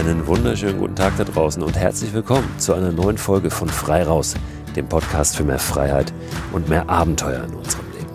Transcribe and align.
Einen 0.00 0.26
wunderschönen 0.26 0.78
guten 0.78 0.96
Tag 0.96 1.18
da 1.18 1.24
draußen 1.24 1.62
und 1.62 1.76
herzlich 1.76 2.14
willkommen 2.14 2.48
zu 2.56 2.72
einer 2.72 2.90
neuen 2.90 3.18
Folge 3.18 3.50
von 3.50 3.68
Frei 3.68 4.02
Raus, 4.02 4.34
dem 4.74 4.88
Podcast 4.88 5.36
für 5.36 5.44
mehr 5.44 5.58
Freiheit 5.58 6.10
und 6.54 6.70
mehr 6.70 6.88
Abenteuer 6.88 7.44
in 7.44 7.52
unserem 7.52 7.84
Leben. 7.92 8.08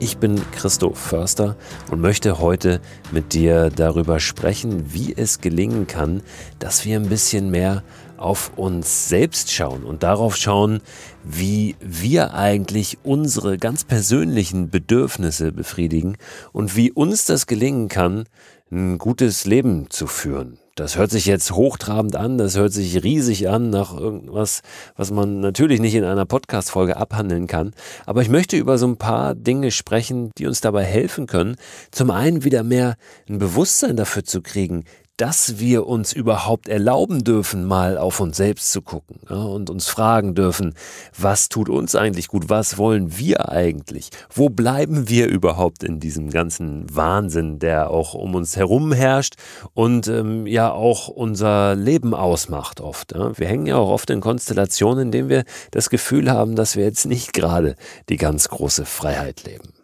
Ich 0.00 0.16
bin 0.16 0.42
Christoph 0.50 0.98
Förster 0.98 1.56
und 1.92 2.00
möchte 2.00 2.40
heute 2.40 2.80
mit 3.12 3.34
dir 3.34 3.70
darüber 3.70 4.18
sprechen, 4.18 4.92
wie 4.92 5.14
es 5.16 5.40
gelingen 5.40 5.86
kann, 5.86 6.22
dass 6.58 6.84
wir 6.84 6.98
ein 6.98 7.08
bisschen 7.08 7.52
mehr 7.52 7.84
auf 8.16 8.50
uns 8.56 9.08
selbst 9.08 9.52
schauen 9.52 9.84
und 9.84 10.02
darauf 10.02 10.34
schauen, 10.36 10.80
wie 11.22 11.76
wir 11.78 12.34
eigentlich 12.34 12.98
unsere 13.04 13.58
ganz 13.58 13.84
persönlichen 13.84 14.70
Bedürfnisse 14.70 15.52
befriedigen 15.52 16.16
und 16.50 16.74
wie 16.74 16.90
uns 16.90 17.26
das 17.26 17.46
gelingen 17.46 17.86
kann, 17.86 18.24
ein 18.72 18.98
gutes 18.98 19.44
Leben 19.44 19.88
zu 19.88 20.08
führen. 20.08 20.58
Das 20.78 20.96
hört 20.96 21.10
sich 21.10 21.26
jetzt 21.26 21.50
hochtrabend 21.50 22.14
an, 22.14 22.38
das 22.38 22.56
hört 22.56 22.72
sich 22.72 23.02
riesig 23.02 23.48
an 23.48 23.68
nach 23.68 23.92
irgendwas, 23.98 24.62
was 24.94 25.10
man 25.10 25.40
natürlich 25.40 25.80
nicht 25.80 25.96
in 25.96 26.04
einer 26.04 26.24
Podcast-Folge 26.24 26.96
abhandeln 26.96 27.48
kann. 27.48 27.74
Aber 28.06 28.22
ich 28.22 28.28
möchte 28.28 28.56
über 28.56 28.78
so 28.78 28.86
ein 28.86 28.96
paar 28.96 29.34
Dinge 29.34 29.72
sprechen, 29.72 30.30
die 30.38 30.46
uns 30.46 30.60
dabei 30.60 30.84
helfen 30.84 31.26
können, 31.26 31.56
zum 31.90 32.12
einen 32.12 32.44
wieder 32.44 32.62
mehr 32.62 32.94
ein 33.28 33.38
Bewusstsein 33.38 33.96
dafür 33.96 34.22
zu 34.22 34.40
kriegen, 34.40 34.84
dass 35.18 35.58
wir 35.58 35.86
uns 35.86 36.12
überhaupt 36.12 36.68
erlauben 36.68 37.24
dürfen, 37.24 37.64
mal 37.64 37.98
auf 37.98 38.20
uns 38.20 38.36
selbst 38.36 38.72
zu 38.72 38.82
gucken 38.82 39.18
ja, 39.28 39.36
und 39.36 39.68
uns 39.68 39.88
fragen 39.88 40.34
dürfen, 40.34 40.74
was 41.18 41.48
tut 41.48 41.68
uns 41.68 41.94
eigentlich 41.94 42.28
gut, 42.28 42.48
was 42.48 42.78
wollen 42.78 43.18
wir 43.18 43.50
eigentlich, 43.50 44.10
wo 44.32 44.48
bleiben 44.48 45.08
wir 45.08 45.26
überhaupt 45.26 45.82
in 45.82 45.98
diesem 46.00 46.30
ganzen 46.30 46.86
Wahnsinn, 46.94 47.58
der 47.58 47.90
auch 47.90 48.14
um 48.14 48.36
uns 48.36 48.56
herum 48.56 48.92
herrscht 48.92 49.34
und 49.74 50.06
ähm, 50.06 50.46
ja 50.46 50.70
auch 50.70 51.08
unser 51.08 51.74
Leben 51.74 52.14
ausmacht 52.14 52.80
oft. 52.80 53.12
Ja. 53.12 53.36
Wir 53.36 53.48
hängen 53.48 53.66
ja 53.66 53.76
auch 53.76 53.90
oft 53.90 54.10
in 54.10 54.20
Konstellationen, 54.20 55.06
in 55.06 55.10
denen 55.10 55.28
wir 55.28 55.44
das 55.72 55.90
Gefühl 55.90 56.30
haben, 56.30 56.54
dass 56.54 56.76
wir 56.76 56.84
jetzt 56.84 57.06
nicht 57.06 57.32
gerade 57.32 57.74
die 58.08 58.16
ganz 58.16 58.48
große 58.48 58.84
Freiheit 58.84 59.42
leben. 59.44 59.77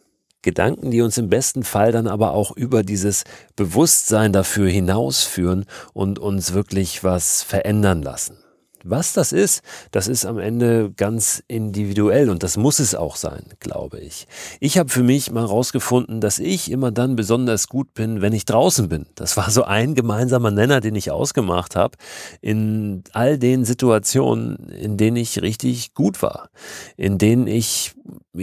Gedanken, 0.44 0.90
die 0.90 1.00
uns 1.00 1.18
im 1.18 1.28
besten 1.28 1.64
Fall 1.64 1.90
dann 1.90 2.06
aber 2.06 2.32
auch 2.32 2.56
über 2.56 2.84
dieses 2.84 3.24
Bewusstsein 3.56 4.32
dafür 4.32 4.68
hinausführen 4.68 5.64
und 5.92 6.18
uns 6.18 6.52
wirklich 6.52 7.02
was 7.02 7.42
verändern 7.42 8.02
lassen. 8.02 8.43
Was 8.86 9.14
das 9.14 9.32
ist, 9.32 9.62
das 9.92 10.08
ist 10.08 10.26
am 10.26 10.38
Ende 10.38 10.92
ganz 10.94 11.42
individuell 11.48 12.28
und 12.28 12.42
das 12.42 12.58
muss 12.58 12.80
es 12.80 12.94
auch 12.94 13.16
sein, 13.16 13.42
glaube 13.58 13.98
ich. 13.98 14.26
Ich 14.60 14.76
habe 14.76 14.90
für 14.90 15.02
mich 15.02 15.30
mal 15.30 15.46
rausgefunden, 15.46 16.20
dass 16.20 16.38
ich 16.38 16.70
immer 16.70 16.92
dann 16.92 17.16
besonders 17.16 17.68
gut 17.68 17.94
bin, 17.94 18.20
wenn 18.20 18.34
ich 18.34 18.44
draußen 18.44 18.90
bin. 18.90 19.06
Das 19.14 19.38
war 19.38 19.50
so 19.50 19.64
ein 19.64 19.94
gemeinsamer 19.94 20.50
Nenner, 20.50 20.82
den 20.82 20.96
ich 20.96 21.10
ausgemacht 21.10 21.76
habe 21.76 21.96
in 22.42 23.02
all 23.14 23.38
den 23.38 23.64
Situationen, 23.64 24.68
in 24.68 24.98
denen 24.98 25.16
ich 25.16 25.40
richtig 25.40 25.94
gut 25.94 26.20
war, 26.20 26.50
in 26.98 27.16
denen 27.16 27.46
ich 27.46 27.94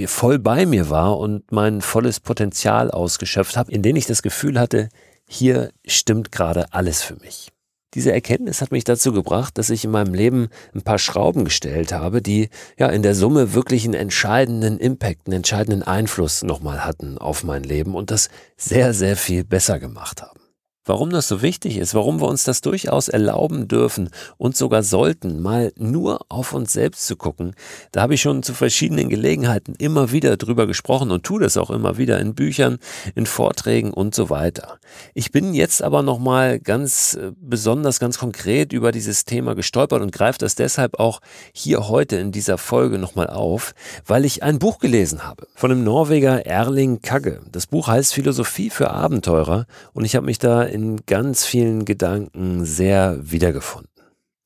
voll 0.07 0.39
bei 0.39 0.65
mir 0.65 0.89
war 0.89 1.19
und 1.19 1.51
mein 1.51 1.81
volles 1.81 2.19
Potenzial 2.19 2.89
ausgeschöpft 2.89 3.57
habe, 3.57 3.71
in 3.71 3.83
denen 3.83 3.97
ich 3.97 4.07
das 4.07 4.23
Gefühl 4.23 4.59
hatte, 4.59 4.89
hier 5.27 5.71
stimmt 5.85 6.31
gerade 6.31 6.73
alles 6.73 7.03
für 7.03 7.15
mich. 7.17 7.51
Diese 7.93 8.13
Erkenntnis 8.13 8.61
hat 8.61 8.71
mich 8.71 8.85
dazu 8.85 9.11
gebracht, 9.11 9.57
dass 9.57 9.69
ich 9.69 9.83
in 9.83 9.91
meinem 9.91 10.13
Leben 10.13 10.47
ein 10.73 10.81
paar 10.81 10.97
Schrauben 10.97 11.43
gestellt 11.43 11.91
habe, 11.91 12.21
die 12.21 12.49
ja 12.77 12.87
in 12.87 13.03
der 13.03 13.15
Summe 13.15 13.53
wirklich 13.53 13.83
einen 13.83 13.95
entscheidenden 13.95 14.77
Impact, 14.77 15.27
einen 15.27 15.37
entscheidenden 15.37 15.83
Einfluss 15.83 16.41
nochmal 16.41 16.85
hatten 16.85 17.17
auf 17.17 17.43
mein 17.43 17.63
Leben 17.63 17.95
und 17.95 18.09
das 18.09 18.29
sehr, 18.55 18.93
sehr 18.93 19.17
viel 19.17 19.43
besser 19.43 19.79
gemacht 19.79 20.21
haben. 20.21 20.40
Warum 20.83 21.11
das 21.11 21.27
so 21.27 21.43
wichtig 21.43 21.77
ist, 21.77 21.93
warum 21.93 22.21
wir 22.21 22.27
uns 22.27 22.43
das 22.43 22.61
durchaus 22.61 23.07
erlauben 23.07 23.67
dürfen 23.67 24.09
und 24.37 24.57
sogar 24.57 24.81
sollten, 24.81 25.39
mal 25.39 25.71
nur 25.77 26.21
auf 26.27 26.53
uns 26.53 26.73
selbst 26.73 27.05
zu 27.05 27.15
gucken, 27.15 27.53
da 27.91 28.01
habe 28.01 28.15
ich 28.15 28.21
schon 28.21 28.41
zu 28.41 28.55
verschiedenen 28.55 29.07
Gelegenheiten 29.07 29.75
immer 29.77 30.11
wieder 30.11 30.37
drüber 30.37 30.65
gesprochen 30.65 31.11
und 31.11 31.23
tue 31.23 31.39
das 31.39 31.55
auch 31.55 31.69
immer 31.69 31.99
wieder 31.99 32.19
in 32.19 32.33
Büchern, 32.33 32.79
in 33.13 33.27
Vorträgen 33.27 33.93
und 33.93 34.15
so 34.15 34.31
weiter. 34.31 34.79
Ich 35.13 35.31
bin 35.31 35.53
jetzt 35.53 35.83
aber 35.83 36.01
nochmal 36.01 36.59
ganz 36.59 37.13
äh, 37.13 37.31
besonders, 37.39 37.99
ganz 37.99 38.17
konkret 38.17 38.73
über 38.73 38.91
dieses 38.91 39.23
Thema 39.23 39.53
gestolpert 39.53 40.01
und 40.01 40.11
greife 40.11 40.39
das 40.39 40.55
deshalb 40.55 40.99
auch 40.99 41.21
hier 41.53 41.89
heute 41.89 42.15
in 42.15 42.31
dieser 42.31 42.57
Folge 42.57 42.97
nochmal 42.97 43.27
auf, 43.27 43.75
weil 44.07 44.25
ich 44.25 44.41
ein 44.41 44.57
Buch 44.57 44.79
gelesen 44.79 45.27
habe 45.27 45.47
von 45.53 45.69
dem 45.69 45.83
Norweger 45.83 46.47
Erling 46.47 47.03
Kagge. 47.03 47.41
Das 47.51 47.67
Buch 47.67 47.87
heißt 47.87 48.15
Philosophie 48.15 48.71
für 48.71 48.89
Abenteurer 48.89 49.67
und 49.93 50.05
ich 50.05 50.15
habe 50.15 50.25
mich 50.25 50.39
da 50.39 50.70
in 50.71 51.05
ganz 51.05 51.45
vielen 51.45 51.85
Gedanken 51.85 52.65
sehr 52.65 53.19
wiedergefunden. 53.21 53.91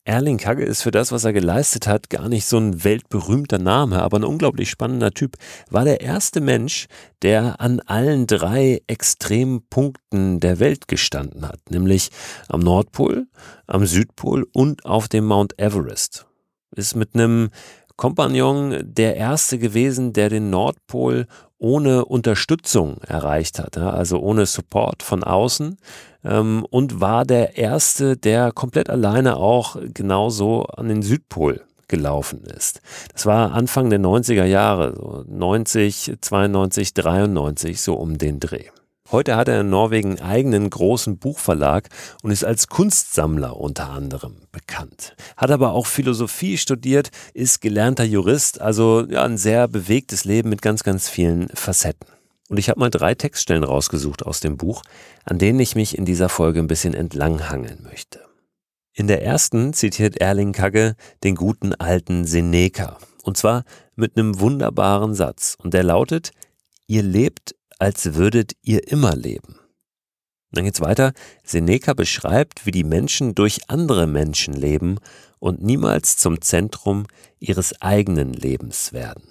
Erling 0.08 0.38
Kagge 0.38 0.64
ist 0.64 0.84
für 0.84 0.92
das, 0.92 1.12
was 1.12 1.24
er 1.24 1.34
geleistet 1.34 1.88
hat, 1.88 2.12
gar 2.12 2.30
nicht 2.30 2.46
so 2.46 2.58
ein 2.60 2.84
weltberühmter 2.84 3.58
Name, 3.58 4.04
aber 4.04 4.20
ein 4.20 4.24
unglaublich 4.24 4.70
spannender 4.70 5.12
Typ. 5.12 5.36
War 5.72 5.84
der 5.84 6.02
erste 6.02 6.42
Mensch, 6.42 6.86
der 7.24 7.60
an 7.60 7.80
allen 7.80 8.28
drei 8.28 8.84
Extrempunkten 8.86 10.40
der 10.40 10.60
Welt 10.60 10.88
gestanden 10.88 11.48
hat, 11.48 11.60
nämlich 11.72 12.12
am 12.48 12.60
Nordpol, 12.60 13.26
am 13.66 13.88
Südpol 13.88 14.46
und 14.54 14.86
auf 14.86 15.08
dem 15.08 15.26
Mount 15.26 15.60
Everest. 15.60 16.28
Ist 16.76 16.96
mit 16.96 17.16
einem 17.16 17.50
Kompagnon 17.96 18.82
der 18.84 19.16
erste 19.16 19.58
gewesen, 19.58 20.14
der 20.14 20.30
den 20.30 20.50
Nordpol 20.50 21.28
ohne 21.58 22.06
Unterstützung 22.06 22.98
erreicht 23.08 23.60
hat, 23.60 23.78
also 23.78 24.20
ohne 24.20 24.46
Support 24.46 25.04
von 25.04 25.24
außen 25.24 25.78
ähm, 26.24 26.66
und 26.70 27.00
war 27.00 27.26
der 27.26 27.58
erste, 27.58 28.18
der 28.18 28.52
komplett 28.52 28.90
alleine 28.90 29.38
auch 29.38 29.78
genauso 29.94 30.64
an 30.64 30.90
den 30.90 31.02
Südpol 31.02 31.62
gelaufen 31.88 32.44
ist. 32.44 32.82
Das 33.14 33.26
war 33.26 33.54
Anfang 33.54 33.90
der 33.90 34.00
90er 34.00 34.46
Jahre, 34.46 34.96
so 34.96 35.24
90, 35.28 36.14
92, 36.20 36.94
93, 36.94 37.82
so 37.82 37.94
um 37.94 38.18
den 38.18 38.40
Dreh. 38.40 38.70
Heute 39.12 39.36
hat 39.36 39.48
er 39.48 39.62
in 39.62 39.70
Norwegen 39.70 40.20
einen 40.20 40.30
eigenen 40.30 40.70
großen 40.70 41.20
Buchverlag 41.20 41.90
und 42.24 42.32
ist 42.32 42.44
als 42.44 42.68
Kunstsammler 42.68 43.56
unter 43.56 43.90
anderem 43.90 44.38
bekannt. 44.52 45.16
Hat 45.38 45.52
aber 45.52 45.74
auch 45.74 45.86
Philosophie 45.86 46.58
studiert, 46.58 47.12
ist 47.36 47.62
gelernter 47.62 48.04
Jurist, 48.04 48.62
also 48.62 49.06
ja, 49.08 49.24
ein 49.24 49.38
sehr 49.38 49.68
bewegtes 49.68 50.26
Leben 50.26 50.50
mit 50.50 50.64
ganz, 50.64 50.84
ganz 50.84 51.08
vielen 51.08 51.50
Facetten. 51.50 52.08
Und 52.50 52.58
ich 52.58 52.70
habe 52.70 52.80
mal 52.80 52.90
drei 52.90 53.14
Textstellen 53.14 53.64
rausgesucht 53.64 54.26
aus 54.26 54.40
dem 54.40 54.58
Buch, 54.58 54.82
an 55.24 55.38
denen 55.38 55.60
ich 55.60 55.76
mich 55.76 55.98
in 55.98 56.06
dieser 56.06 56.30
Folge 56.30 56.60
ein 56.60 56.68
bisschen 56.68 56.94
entlanghangeln 56.96 57.84
möchte. 57.84 58.22
In 58.94 59.08
der 59.08 59.24
ersten 59.24 59.74
zitiert 59.74 60.18
Erling 60.18 60.52
Kagge 60.52 60.96
den 61.24 61.36
guten 61.36 61.74
alten 61.76 62.26
Seneca. 62.26 62.98
Und 63.24 63.38
zwar 63.38 63.66
mit 63.96 64.18
einem 64.18 64.40
wunderbaren 64.40 65.14
Satz. 65.14 65.58
Und 65.62 65.74
der 65.74 65.84
lautet, 65.84 66.32
ihr 66.88 67.04
lebt 67.04 67.56
als 67.80 68.16
würdet 68.16 68.54
ihr 68.62 68.88
immer 68.88 69.16
leben. 69.16 69.60
Dann 70.52 70.66
geht's 70.66 70.82
weiter. 70.82 71.14
Seneca 71.44 71.94
beschreibt, 71.94 72.66
wie 72.66 72.72
die 72.72 72.84
Menschen 72.84 73.36
durch 73.36 73.70
andere 73.70 74.08
Menschen 74.08 74.54
leben 74.54 74.98
und 75.40 75.62
niemals 75.62 76.18
zum 76.18 76.42
Zentrum 76.42 77.06
ihres 77.40 77.82
eigenen 77.82 78.34
Lebens 78.34 78.94
werden. 78.94 79.24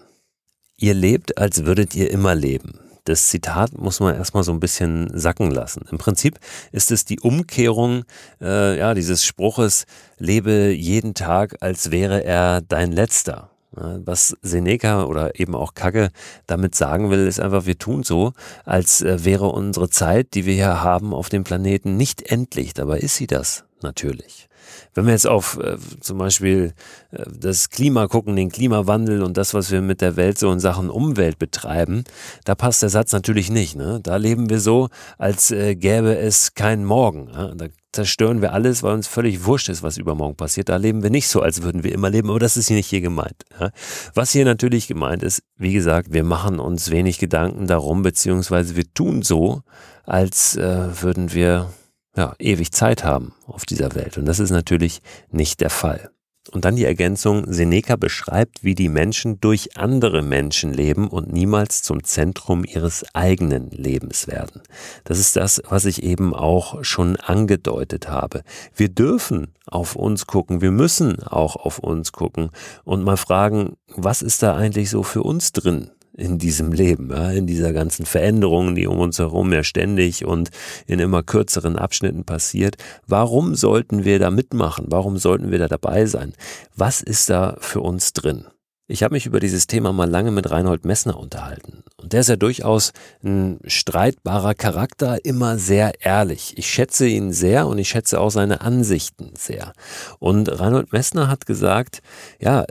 Ihr 0.76 0.94
lebt, 0.94 1.38
als 1.38 1.64
würdet 1.64 1.94
ihr 1.94 2.10
immer 2.10 2.34
leben. 2.34 2.80
Das 3.04 3.28
Zitat 3.28 3.76
muss 3.76 4.00
man 4.00 4.14
erstmal 4.14 4.44
so 4.44 4.52
ein 4.52 4.60
bisschen 4.60 5.10
sacken 5.18 5.50
lassen. 5.50 5.84
Im 5.90 5.98
Prinzip 5.98 6.38
ist 6.72 6.90
es 6.90 7.04
die 7.04 7.20
Umkehrung 7.20 8.04
äh, 8.40 8.78
ja, 8.78 8.94
dieses 8.94 9.24
Spruches, 9.24 9.84
lebe 10.18 10.72
jeden 10.72 11.14
Tag, 11.14 11.56
als 11.60 11.90
wäre 11.90 12.24
er 12.24 12.62
dein 12.62 12.92
letzter. 12.92 13.50
Was 13.76 14.36
Seneca 14.42 15.04
oder 15.04 15.38
eben 15.38 15.54
auch 15.54 15.74
Kagge 15.74 16.10
damit 16.46 16.74
sagen 16.74 17.10
will, 17.10 17.26
ist 17.26 17.40
einfach, 17.40 17.66
wir 17.66 17.78
tun 17.78 18.02
so, 18.02 18.32
als 18.64 19.02
äh, 19.02 19.24
wäre 19.24 19.46
unsere 19.46 19.90
Zeit, 19.90 20.34
die 20.34 20.46
wir 20.46 20.54
hier 20.54 20.82
haben 20.82 21.12
auf 21.14 21.28
dem 21.28 21.44
Planeten, 21.44 21.96
nicht 21.96 22.22
endlich. 22.30 22.74
Dabei 22.74 22.98
ist 22.98 23.16
sie 23.16 23.26
das 23.26 23.64
natürlich. 23.82 24.48
Wenn 24.94 25.06
wir 25.06 25.12
jetzt 25.12 25.26
auf 25.26 25.58
äh, 25.58 25.76
zum 26.00 26.18
Beispiel 26.18 26.72
äh, 27.10 27.24
das 27.28 27.70
Klima 27.70 28.06
gucken, 28.06 28.36
den 28.36 28.50
Klimawandel 28.50 29.22
und 29.22 29.36
das, 29.36 29.54
was 29.54 29.70
wir 29.70 29.82
mit 29.82 30.00
der 30.00 30.16
Welt 30.16 30.38
so 30.38 30.50
in 30.52 30.60
Sachen 30.60 30.90
Umwelt 30.90 31.38
betreiben, 31.38 32.04
da 32.44 32.54
passt 32.54 32.82
der 32.82 32.90
Satz 32.90 33.12
natürlich 33.12 33.50
nicht. 33.50 33.76
Ne? 33.76 34.00
Da 34.02 34.16
leben 34.16 34.50
wir 34.50 34.60
so, 34.60 34.88
als 35.18 35.50
äh, 35.50 35.74
gäbe 35.74 36.16
es 36.16 36.54
keinen 36.54 36.84
Morgen. 36.84 37.28
Ja? 37.32 37.54
Da 37.54 37.66
zerstören 37.94 38.42
wir 38.42 38.52
alles, 38.52 38.82
weil 38.82 38.94
uns 38.94 39.06
völlig 39.06 39.44
wurscht 39.44 39.68
ist, 39.68 39.82
was 39.82 39.96
übermorgen 39.96 40.36
passiert. 40.36 40.68
Da 40.68 40.76
leben 40.76 41.02
wir 41.02 41.10
nicht 41.10 41.28
so, 41.28 41.40
als 41.40 41.62
würden 41.62 41.84
wir 41.84 41.92
immer 41.92 42.10
leben, 42.10 42.28
aber 42.28 42.40
das 42.40 42.56
ist 42.56 42.68
hier 42.68 42.76
nicht 42.76 42.88
hier 42.88 43.00
gemeint. 43.00 43.44
Ja? 43.58 43.70
Was 44.14 44.32
hier 44.32 44.44
natürlich 44.44 44.88
gemeint 44.88 45.22
ist, 45.22 45.42
wie 45.56 45.72
gesagt, 45.72 46.12
wir 46.12 46.24
machen 46.24 46.58
uns 46.60 46.90
wenig 46.90 47.18
Gedanken 47.18 47.66
darum, 47.66 48.02
beziehungsweise 48.02 48.76
wir 48.76 48.92
tun 48.92 49.22
so, 49.22 49.62
als 50.04 50.56
äh, 50.56 51.02
würden 51.02 51.32
wir 51.32 51.70
ja, 52.16 52.34
ewig 52.38 52.72
Zeit 52.72 53.04
haben 53.04 53.34
auf 53.46 53.64
dieser 53.64 53.94
Welt. 53.94 54.18
Und 54.18 54.26
das 54.26 54.38
ist 54.38 54.50
natürlich 54.50 55.00
nicht 55.30 55.60
der 55.60 55.70
Fall. 55.70 56.10
Und 56.52 56.64
dann 56.64 56.76
die 56.76 56.84
Ergänzung, 56.84 57.50
Seneca 57.50 57.96
beschreibt, 57.96 58.62
wie 58.62 58.74
die 58.74 58.90
Menschen 58.90 59.40
durch 59.40 59.76
andere 59.78 60.22
Menschen 60.22 60.72
leben 60.72 61.08
und 61.08 61.32
niemals 61.32 61.82
zum 61.82 62.04
Zentrum 62.04 62.64
ihres 62.64 63.04
eigenen 63.14 63.70
Lebens 63.70 64.28
werden. 64.28 64.60
Das 65.04 65.18
ist 65.18 65.36
das, 65.36 65.62
was 65.68 65.86
ich 65.86 66.02
eben 66.02 66.34
auch 66.34 66.84
schon 66.84 67.16
angedeutet 67.16 68.08
habe. 68.08 68.42
Wir 68.74 68.90
dürfen 68.90 69.54
auf 69.66 69.96
uns 69.96 70.26
gucken, 70.26 70.60
wir 70.60 70.70
müssen 70.70 71.22
auch 71.22 71.56
auf 71.56 71.78
uns 71.78 72.12
gucken 72.12 72.50
und 72.84 73.02
mal 73.02 73.16
fragen, 73.16 73.76
was 73.88 74.20
ist 74.20 74.42
da 74.42 74.54
eigentlich 74.54 74.90
so 74.90 75.02
für 75.02 75.22
uns 75.22 75.52
drin? 75.52 75.90
In 76.16 76.38
diesem 76.38 76.72
Leben, 76.72 77.10
ja, 77.10 77.30
in 77.32 77.46
dieser 77.46 77.72
ganzen 77.72 78.06
Veränderung, 78.06 78.74
die 78.74 78.86
um 78.86 78.98
uns 78.98 79.18
herum 79.18 79.52
ja 79.52 79.64
ständig 79.64 80.24
und 80.24 80.50
in 80.86 81.00
immer 81.00 81.22
kürzeren 81.22 81.76
Abschnitten 81.76 82.24
passiert. 82.24 82.76
Warum 83.06 83.54
sollten 83.54 84.04
wir 84.04 84.18
da 84.18 84.30
mitmachen? 84.30 84.86
Warum 84.88 85.16
sollten 85.16 85.50
wir 85.50 85.58
da 85.58 85.68
dabei 85.68 86.06
sein? 86.06 86.32
Was 86.76 87.02
ist 87.02 87.30
da 87.30 87.56
für 87.58 87.80
uns 87.80 88.12
drin? 88.12 88.46
Ich 88.86 89.02
habe 89.02 89.14
mich 89.14 89.24
über 89.24 89.40
dieses 89.40 89.66
Thema 89.66 89.94
mal 89.94 90.10
lange 90.10 90.30
mit 90.30 90.50
Reinhold 90.50 90.84
Messner 90.84 91.18
unterhalten. 91.18 91.84
Und 91.96 92.12
der 92.12 92.20
ist 92.20 92.28
ja 92.28 92.36
durchaus 92.36 92.92
ein 93.24 93.58
streitbarer 93.64 94.54
Charakter, 94.54 95.24
immer 95.24 95.56
sehr 95.56 96.04
ehrlich. 96.04 96.58
Ich 96.58 96.66
schätze 96.66 97.06
ihn 97.06 97.32
sehr 97.32 97.66
und 97.66 97.78
ich 97.78 97.88
schätze 97.88 98.20
auch 98.20 98.30
seine 98.30 98.60
Ansichten 98.60 99.32
sehr. 99.38 99.72
Und 100.18 100.60
Reinhold 100.60 100.92
Messner 100.92 101.28
hat 101.28 101.46
gesagt, 101.46 102.02
ja, 102.38 102.66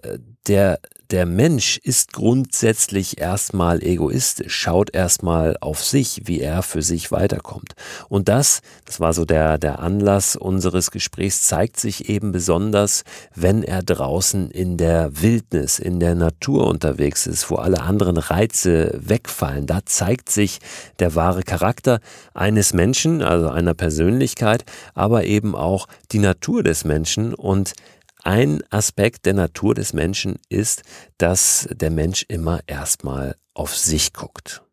der 0.47 0.79
der 1.13 1.27
Mensch 1.27 1.77
ist 1.77 2.13
grundsätzlich 2.13 3.19
erstmal 3.19 3.83
egoistisch, 3.83 4.55
schaut 4.55 4.95
erstmal 4.95 5.57
auf 5.61 5.83
sich, 5.83 6.23
wie 6.25 6.39
er 6.39 6.63
für 6.63 6.81
sich 6.81 7.11
weiterkommt. 7.11 7.75
Und 8.09 8.29
das, 8.29 8.61
das 8.85 8.99
war 8.99 9.13
so 9.13 9.23
der, 9.23 9.59
der 9.59 9.77
Anlass 9.77 10.35
unseres 10.35 10.89
Gesprächs, 10.89 11.43
zeigt 11.43 11.79
sich 11.79 12.09
eben 12.09 12.31
besonders, 12.31 13.03
wenn 13.35 13.61
er 13.61 13.83
draußen 13.83 14.49
in 14.49 14.77
der 14.77 15.21
Wildnis, 15.21 15.77
in 15.77 15.99
der 15.99 16.15
Natur 16.15 16.65
unterwegs 16.65 17.27
ist, 17.27 17.47
wo 17.51 17.57
alle 17.57 17.81
anderen 17.81 18.17
Reize 18.17 18.99
wegfallen. 18.99 19.67
Da 19.67 19.81
zeigt 19.85 20.31
sich 20.31 20.57
der 20.97 21.13
wahre 21.13 21.43
Charakter 21.43 21.99
eines 22.33 22.73
Menschen, 22.73 23.21
also 23.21 23.49
einer 23.49 23.75
Persönlichkeit, 23.75 24.65
aber 24.95 25.25
eben 25.25 25.53
auch 25.53 25.87
die 26.11 26.17
Natur 26.17 26.63
des 26.63 26.85
Menschen 26.85 27.35
und 27.35 27.73
ein 28.23 28.63
Aspekt 28.69 29.25
der 29.25 29.33
Natur 29.33 29.75
des 29.75 29.93
Menschen 29.93 30.39
ist, 30.49 30.83
dass 31.17 31.67
der 31.71 31.91
Mensch 31.91 32.25
immer 32.27 32.61
erstmal 32.67 33.35
auf 33.53 33.75
sich 33.75 34.13
guckt. 34.13 34.63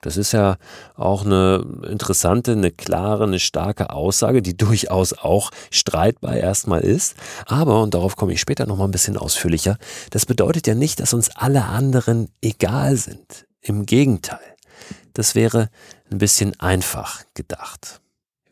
Das 0.00 0.16
ist 0.16 0.30
ja 0.30 0.58
auch 0.94 1.24
eine 1.24 1.82
interessante, 1.88 2.52
eine 2.52 2.70
klare, 2.70 3.24
eine 3.24 3.40
starke 3.40 3.90
Aussage, 3.90 4.42
die 4.42 4.56
durchaus 4.56 5.12
auch 5.12 5.50
streitbar 5.70 6.36
erstmal 6.36 6.82
ist. 6.82 7.16
Aber, 7.46 7.82
und 7.82 7.94
darauf 7.94 8.16
komme 8.16 8.32
ich 8.32 8.40
später 8.40 8.66
nochmal 8.66 8.88
ein 8.88 8.92
bisschen 8.92 9.16
ausführlicher, 9.16 9.76
das 10.10 10.26
bedeutet 10.26 10.66
ja 10.66 10.74
nicht, 10.74 11.00
dass 11.00 11.14
uns 11.14 11.30
alle 11.34 11.64
anderen 11.64 12.28
egal 12.40 12.96
sind. 12.96 13.46
Im 13.60 13.86
Gegenteil. 13.86 14.38
Das 15.14 15.34
wäre 15.34 15.68
ein 16.12 16.18
bisschen 16.18 16.58
einfach 16.60 17.24
gedacht. 17.34 18.00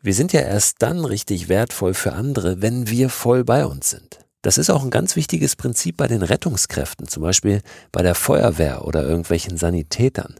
Wir 0.01 0.13
sind 0.13 0.33
ja 0.33 0.41
erst 0.41 0.81
dann 0.81 1.05
richtig 1.05 1.47
wertvoll 1.47 1.93
für 1.93 2.13
andere, 2.13 2.61
wenn 2.61 2.89
wir 2.89 3.09
voll 3.09 3.45
bei 3.45 3.65
uns 3.65 3.89
sind. 3.89 4.19
Das 4.47 4.57
ist 4.57 4.69
auch 4.69 4.81
ein 4.81 4.91
ganz 4.91 5.17
wichtiges 5.17 5.57
Prinzip 5.57 5.97
bei 5.97 6.07
den 6.07 6.21
Rettungskräften, 6.21 7.05
zum 7.09 7.21
Beispiel 7.21 7.61
bei 7.91 8.01
der 8.01 8.15
Feuerwehr 8.15 8.85
oder 8.85 9.03
irgendwelchen 9.03 9.57
Sanitätern. 9.57 10.35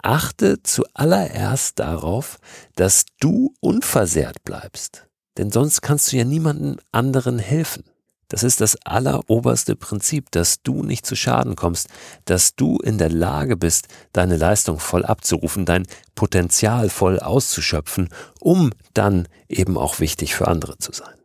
Achte 0.00 0.62
zuallererst 0.62 1.80
darauf, 1.80 2.38
dass 2.76 3.06
du 3.18 3.52
unversehrt 3.58 4.44
bleibst. 4.44 5.08
Denn 5.36 5.50
sonst 5.50 5.80
kannst 5.82 6.12
du 6.12 6.16
ja 6.16 6.22
niemandem 6.22 6.76
anderen 6.92 7.40
helfen. 7.40 7.82
Das 8.28 8.44
ist 8.44 8.60
das 8.60 8.76
alleroberste 8.86 9.74
Prinzip, 9.74 10.30
dass 10.30 10.62
du 10.62 10.84
nicht 10.84 11.04
zu 11.04 11.16
Schaden 11.16 11.56
kommst, 11.56 11.88
dass 12.26 12.54
du 12.54 12.78
in 12.78 12.98
der 12.98 13.10
Lage 13.10 13.56
bist, 13.56 13.88
deine 14.12 14.36
Leistung 14.36 14.78
voll 14.78 15.04
abzurufen, 15.04 15.64
dein 15.64 15.88
Potenzial 16.14 16.88
voll 16.88 17.18
auszuschöpfen, 17.18 18.10
um 18.38 18.70
dann 18.94 19.26
eben 19.48 19.76
auch 19.76 19.98
wichtig 19.98 20.36
für 20.36 20.46
andere 20.46 20.78
zu 20.78 20.92
sein. 20.92 21.19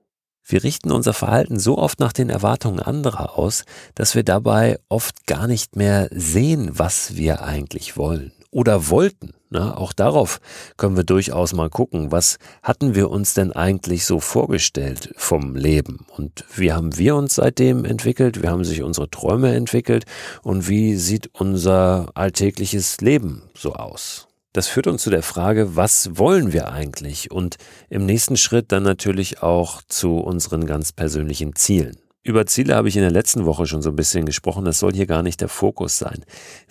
Wir 0.47 0.63
richten 0.63 0.91
unser 0.91 1.13
Verhalten 1.13 1.57
so 1.57 1.79
oft 1.79 1.99
nach 1.99 2.13
den 2.13 2.29
Erwartungen 2.29 2.79
anderer 2.79 3.37
aus, 3.37 3.63
dass 3.95 4.13
wir 4.13 4.23
dabei 4.23 4.77
oft 4.89 5.25
gar 5.25 5.47
nicht 5.47 5.75
mehr 5.75 6.07
sehen, 6.11 6.69
was 6.71 7.15
wir 7.15 7.41
eigentlich 7.41 7.97
wollen 7.97 8.31
oder 8.51 8.89
wollten. 8.89 9.31
Na, 9.49 9.75
auch 9.75 9.91
darauf 9.91 10.39
können 10.77 10.97
wir 10.97 11.03
durchaus 11.03 11.53
mal 11.53 11.69
gucken, 11.69 12.11
was 12.11 12.37
hatten 12.61 12.93
wir 12.93 13.09
uns 13.09 13.33
denn 13.33 13.53
eigentlich 13.53 14.05
so 14.05 14.19
vorgestellt 14.19 15.13
vom 15.17 15.55
Leben 15.55 16.05
und 16.15 16.45
wie 16.55 16.71
haben 16.73 16.95
wir 16.97 17.15
uns 17.15 17.35
seitdem 17.35 17.83
entwickelt, 17.83 18.43
wie 18.43 18.47
haben 18.47 18.63
sich 18.63 18.83
unsere 18.83 19.09
Träume 19.09 19.55
entwickelt 19.55 20.05
und 20.43 20.67
wie 20.69 20.95
sieht 20.95 21.29
unser 21.33 22.11
alltägliches 22.13 23.01
Leben 23.01 23.43
so 23.55 23.73
aus. 23.73 24.27
Das 24.55 24.69
führt 24.69 24.87
uns 24.87 25.03
zu 25.03 25.09
der 25.09 25.21
Frage, 25.21 25.75
was 25.75 26.17
wollen 26.17 26.53
wir 26.53 26.71
eigentlich? 26.71 27.29
Und 27.29 27.57
im 27.89 28.05
nächsten 28.05 28.37
Schritt 28.37 28.71
dann 28.71 28.83
natürlich 28.83 29.43
auch 29.43 29.81
zu 29.89 30.19
unseren 30.19 30.65
ganz 30.65 30.93
persönlichen 30.93 31.57
Zielen. 31.57 31.97
Über 32.23 32.45
Ziele 32.45 32.73
habe 32.73 32.87
ich 32.87 32.95
in 32.95 33.01
der 33.01 33.11
letzten 33.11 33.45
Woche 33.45 33.67
schon 33.67 33.81
so 33.81 33.89
ein 33.89 33.97
bisschen 33.97 34.25
gesprochen, 34.25 34.63
das 34.63 34.79
soll 34.79 34.93
hier 34.93 35.07
gar 35.07 35.23
nicht 35.23 35.41
der 35.41 35.49
Fokus 35.49 35.97
sein. 35.97 36.23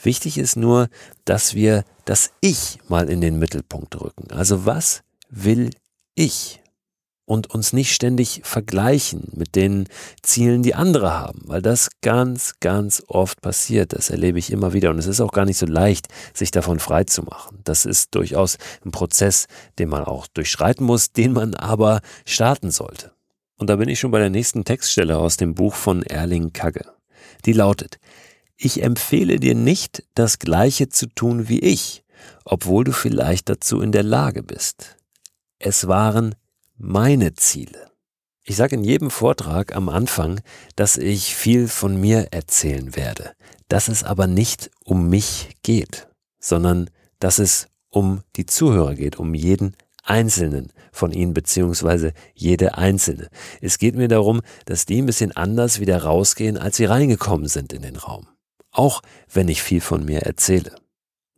Wichtig 0.03 0.39
ist 0.39 0.57
nur, 0.57 0.89
dass 1.27 1.55
wir 1.55 1.85
das 2.07 2.31
Ich 2.41 2.79
mal 2.89 3.11
in 3.11 3.21
den 3.21 3.39
Mittelpunkt 3.39 4.01
rücken. 4.01 4.31
Also 4.31 4.65
was 4.65 5.03
will 5.29 5.69
ich? 6.15 6.63
Und 7.26 7.50
uns 7.50 7.73
nicht 7.73 7.94
ständig 7.94 8.43
vergleichen 8.44 9.29
mit 9.35 9.55
den 9.55 9.88
Zielen, 10.23 10.62
die 10.62 10.75
andere 10.75 11.12
haben, 11.12 11.43
weil 11.47 11.62
das 11.62 11.88
ganz, 12.03 12.55
ganz 12.61 13.03
oft 13.09 13.41
passiert. 13.41 13.93
Das 13.94 14.11
erlebe 14.11 14.38
ich 14.38 14.53
immer 14.53 14.73
wieder 14.73 14.91
und 14.91 14.99
es 14.99 15.06
ist 15.06 15.21
auch 15.21 15.32
gar 15.32 15.47
nicht 15.47 15.59
so 15.59 15.67
leicht, 15.67 16.09
sich 16.35 16.50
davon 16.50 16.81
frei 16.81 17.05
zu 17.05 17.23
machen. 17.23 17.61
Das 17.65 17.87
ist 17.87 18.15
durchaus 18.15 18.59
ein 18.85 18.91
Prozess, 18.91 19.47
den 19.79 19.88
man 19.88 20.05
auch 20.05 20.26
durchschreiten 20.26 20.85
muss, 20.85 21.12
den 21.12 21.32
man 21.32 21.55
aber 21.55 22.00
starten 22.26 22.71
sollte. 22.71 23.12
Und 23.56 23.71
da 23.71 23.76
bin 23.76 23.88
ich 23.88 24.00
schon 24.00 24.11
bei 24.11 24.19
der 24.19 24.31
nächsten 24.31 24.65
Textstelle 24.65 25.17
aus 25.17 25.37
dem 25.37 25.55
Buch 25.55 25.75
von 25.75 26.03
Erling 26.03 26.53
Kagge. 26.53 26.87
Die 27.47 27.53
lautet, 27.53 27.99
ich 28.56 28.82
empfehle 28.82 29.41
dir 29.41 29.55
nicht, 29.55 30.05
das 30.15 30.38
Gleiche 30.38 30.88
zu 30.88 31.06
tun 31.06 31.49
wie 31.49 31.61
ich, 31.61 32.05
obwohl 32.44 32.85
du 32.85 32.93
vielleicht 32.93 33.49
dazu 33.49 33.81
in 33.81 33.93
der 33.93 34.03
Lage 34.03 34.43
bist. 34.43 34.97
Es 35.59 35.88
waren 35.88 36.35
meine 36.76 37.35
Ziele. 37.35 37.91
Ich 38.43 38.56
sage 38.56 38.76
in 38.76 38.85
jedem 38.85 39.11
Vortrag 39.11 39.75
am 39.75 39.88
Anfang, 39.88 40.41
dass 40.76 40.97
ich 40.99 41.35
viel 41.35 41.69
von 41.69 41.99
mir 41.99 42.29
erzählen 42.32 42.94
werde, 42.94 43.32
dass 43.69 43.88
es 43.88 44.05
aber 44.05 44.26
nicht 44.26 44.71
um 44.85 45.09
mich 45.09 45.56
geht, 45.62 46.09
sondern 46.38 46.91
dass 47.21 47.38
es 47.38 47.69
um 47.88 48.23
die 48.37 48.45
Zuhörer 48.45 48.95
geht, 48.95 49.16
um 49.16 49.35
jeden 49.35 49.76
Einzelnen 50.02 50.73
von 50.93 51.12
ihnen 51.12 51.33
beziehungsweise 51.33 52.12
jede 52.35 52.76
Einzelne. 52.76 53.28
Es 53.62 53.78
geht 53.78 53.95
mir 53.95 54.09
darum, 54.09 54.43
dass 54.66 54.85
die 54.85 55.00
ein 55.00 55.07
bisschen 55.07 55.33
anders 55.33 55.81
wieder 55.81 56.02
rausgehen, 56.02 56.59
als 56.59 56.76
sie 56.76 56.85
reingekommen 56.85 57.49
sind 57.49 57.73
in 57.73 57.83
den 57.83 57.97
Raum. 57.97 58.28
Auch 58.71 59.00
wenn 59.33 59.49
ich 59.49 59.62
viel 59.62 59.81
von 59.81 60.04
mir 60.04 60.21
erzähle. 60.23 60.75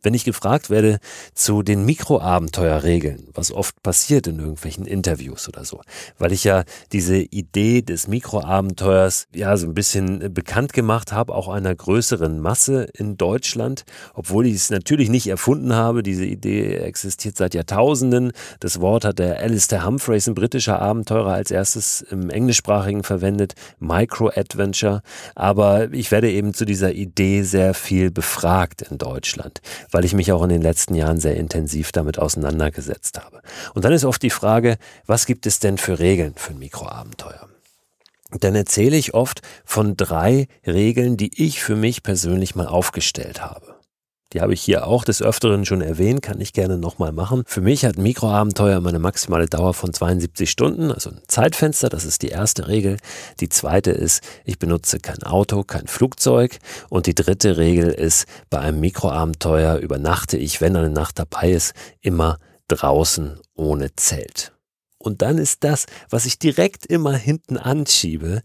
Wenn 0.07 0.13
ich 0.13 0.23
gefragt 0.23 0.69
werde 0.69 0.99
zu 1.33 1.63
den 1.63 1.83
Mikroabenteuerregeln, 1.83 3.27
was 3.33 3.51
oft 3.51 3.83
passiert 3.83 4.25
in 4.27 4.39
irgendwelchen 4.39 4.85
Interviews 4.85 5.49
oder 5.49 5.65
so, 5.65 5.81
weil 6.17 6.31
ich 6.31 6.45
ja 6.45 6.63
diese 6.93 7.17
Idee 7.17 7.81
des 7.81 8.07
Mikroabenteuers 8.07 9.27
ja 9.35 9.57
so 9.57 9.67
ein 9.67 9.73
bisschen 9.73 10.33
bekannt 10.33 10.71
gemacht 10.71 11.11
habe, 11.11 11.35
auch 11.35 11.49
einer 11.49 11.75
größeren 11.75 12.39
Masse 12.39 12.87
in 12.93 13.17
Deutschland, 13.17 13.83
obwohl 14.13 14.47
ich 14.47 14.55
es 14.55 14.69
natürlich 14.69 15.09
nicht 15.09 15.27
erfunden 15.27 15.73
habe. 15.73 16.03
Diese 16.03 16.23
Idee 16.23 16.77
existiert 16.77 17.35
seit 17.35 17.53
Jahrtausenden. 17.53 18.31
Das 18.61 18.79
Wort 18.79 19.03
hat 19.03 19.19
der 19.19 19.41
Alistair 19.41 19.85
Humphreys, 19.85 20.29
ein 20.29 20.35
britischer 20.35 20.81
Abenteurer, 20.81 21.33
als 21.33 21.51
erstes 21.51 22.01
im 22.01 22.29
Englischsprachigen 22.29 23.03
verwendet, 23.03 23.55
Micro-Adventure. 23.79 25.01
Aber 25.35 25.91
ich 25.91 26.11
werde 26.11 26.31
eben 26.31 26.53
zu 26.53 26.63
dieser 26.63 26.93
Idee 26.93 27.41
sehr 27.41 27.73
viel 27.73 28.09
befragt 28.09 28.83
in 28.83 28.97
Deutschland 28.97 29.59
weil 29.97 30.05
ich 30.05 30.13
mich 30.13 30.31
auch 30.31 30.43
in 30.43 30.49
den 30.49 30.61
letzten 30.61 30.93
Jahren 30.93 31.19
sehr 31.19 31.37
intensiv 31.37 31.91
damit 31.91 32.19
auseinandergesetzt 32.19 33.19
habe. 33.19 33.41
Und 33.73 33.83
dann 33.83 33.93
ist 33.93 34.05
oft 34.05 34.21
die 34.21 34.29
Frage, 34.29 34.77
was 35.07 35.25
gibt 35.25 35.47
es 35.47 35.57
denn 35.57 35.79
für 35.79 35.97
Regeln 35.97 36.35
für 36.35 36.51
ein 36.51 36.59
Mikroabenteuer? 36.59 37.49
dann 38.29 38.53
erzähle 38.53 38.95
ich 38.95 39.15
oft 39.15 39.41
von 39.65 39.97
drei 39.97 40.47
Regeln, 40.67 41.17
die 41.17 41.43
ich 41.43 41.63
für 41.63 41.75
mich 41.75 42.03
persönlich 42.03 42.53
mal 42.53 42.67
aufgestellt 42.67 43.41
habe. 43.41 43.76
Die 44.33 44.41
habe 44.41 44.53
ich 44.53 44.61
hier 44.61 44.85
auch 44.85 45.05
des 45.05 45.21
Öfteren 45.21 45.65
schon 45.65 45.81
erwähnt, 45.81 46.21
kann 46.21 46.41
ich 46.41 46.51
gerne 46.51 46.77
nochmal 46.77 47.13
machen. 47.13 47.43
Für 47.47 47.61
mich 47.61 47.85
hat 47.85 47.97
Mikroabenteuer 47.97 48.77
immer 48.77 48.89
eine 48.89 48.99
maximale 48.99 49.45
Dauer 49.45 49.73
von 49.73 49.93
72 49.93 50.49
Stunden, 50.49 50.91
also 50.91 51.11
ein 51.11 51.21
Zeitfenster, 51.27 51.87
das 51.87 52.03
ist 52.03 52.23
die 52.23 52.27
erste 52.27 52.67
Regel. 52.67 52.97
Die 53.39 53.47
zweite 53.47 53.91
ist, 53.91 54.21
ich 54.43 54.59
benutze 54.59 54.99
kein 54.99 55.23
Auto, 55.23 55.63
kein 55.63 55.87
Flugzeug. 55.87 56.57
Und 56.89 57.05
die 57.05 57.15
dritte 57.15 57.55
Regel 57.55 57.89
ist, 57.89 58.25
bei 58.49 58.59
einem 58.59 58.81
Mikroabenteuer 58.81 59.77
übernachte 59.77 60.35
ich, 60.37 60.59
wenn 60.59 60.75
eine 60.75 60.89
Nacht 60.89 61.19
dabei 61.19 61.51
ist, 61.51 61.73
immer 62.01 62.37
draußen 62.67 63.39
ohne 63.55 63.95
Zelt. 63.95 64.51
Und 64.97 65.21
dann 65.21 65.37
ist 65.37 65.63
das, 65.63 65.85
was 66.09 66.25
ich 66.25 66.37
direkt 66.37 66.85
immer 66.85 67.15
hinten 67.15 67.57
anschiebe, 67.57 68.41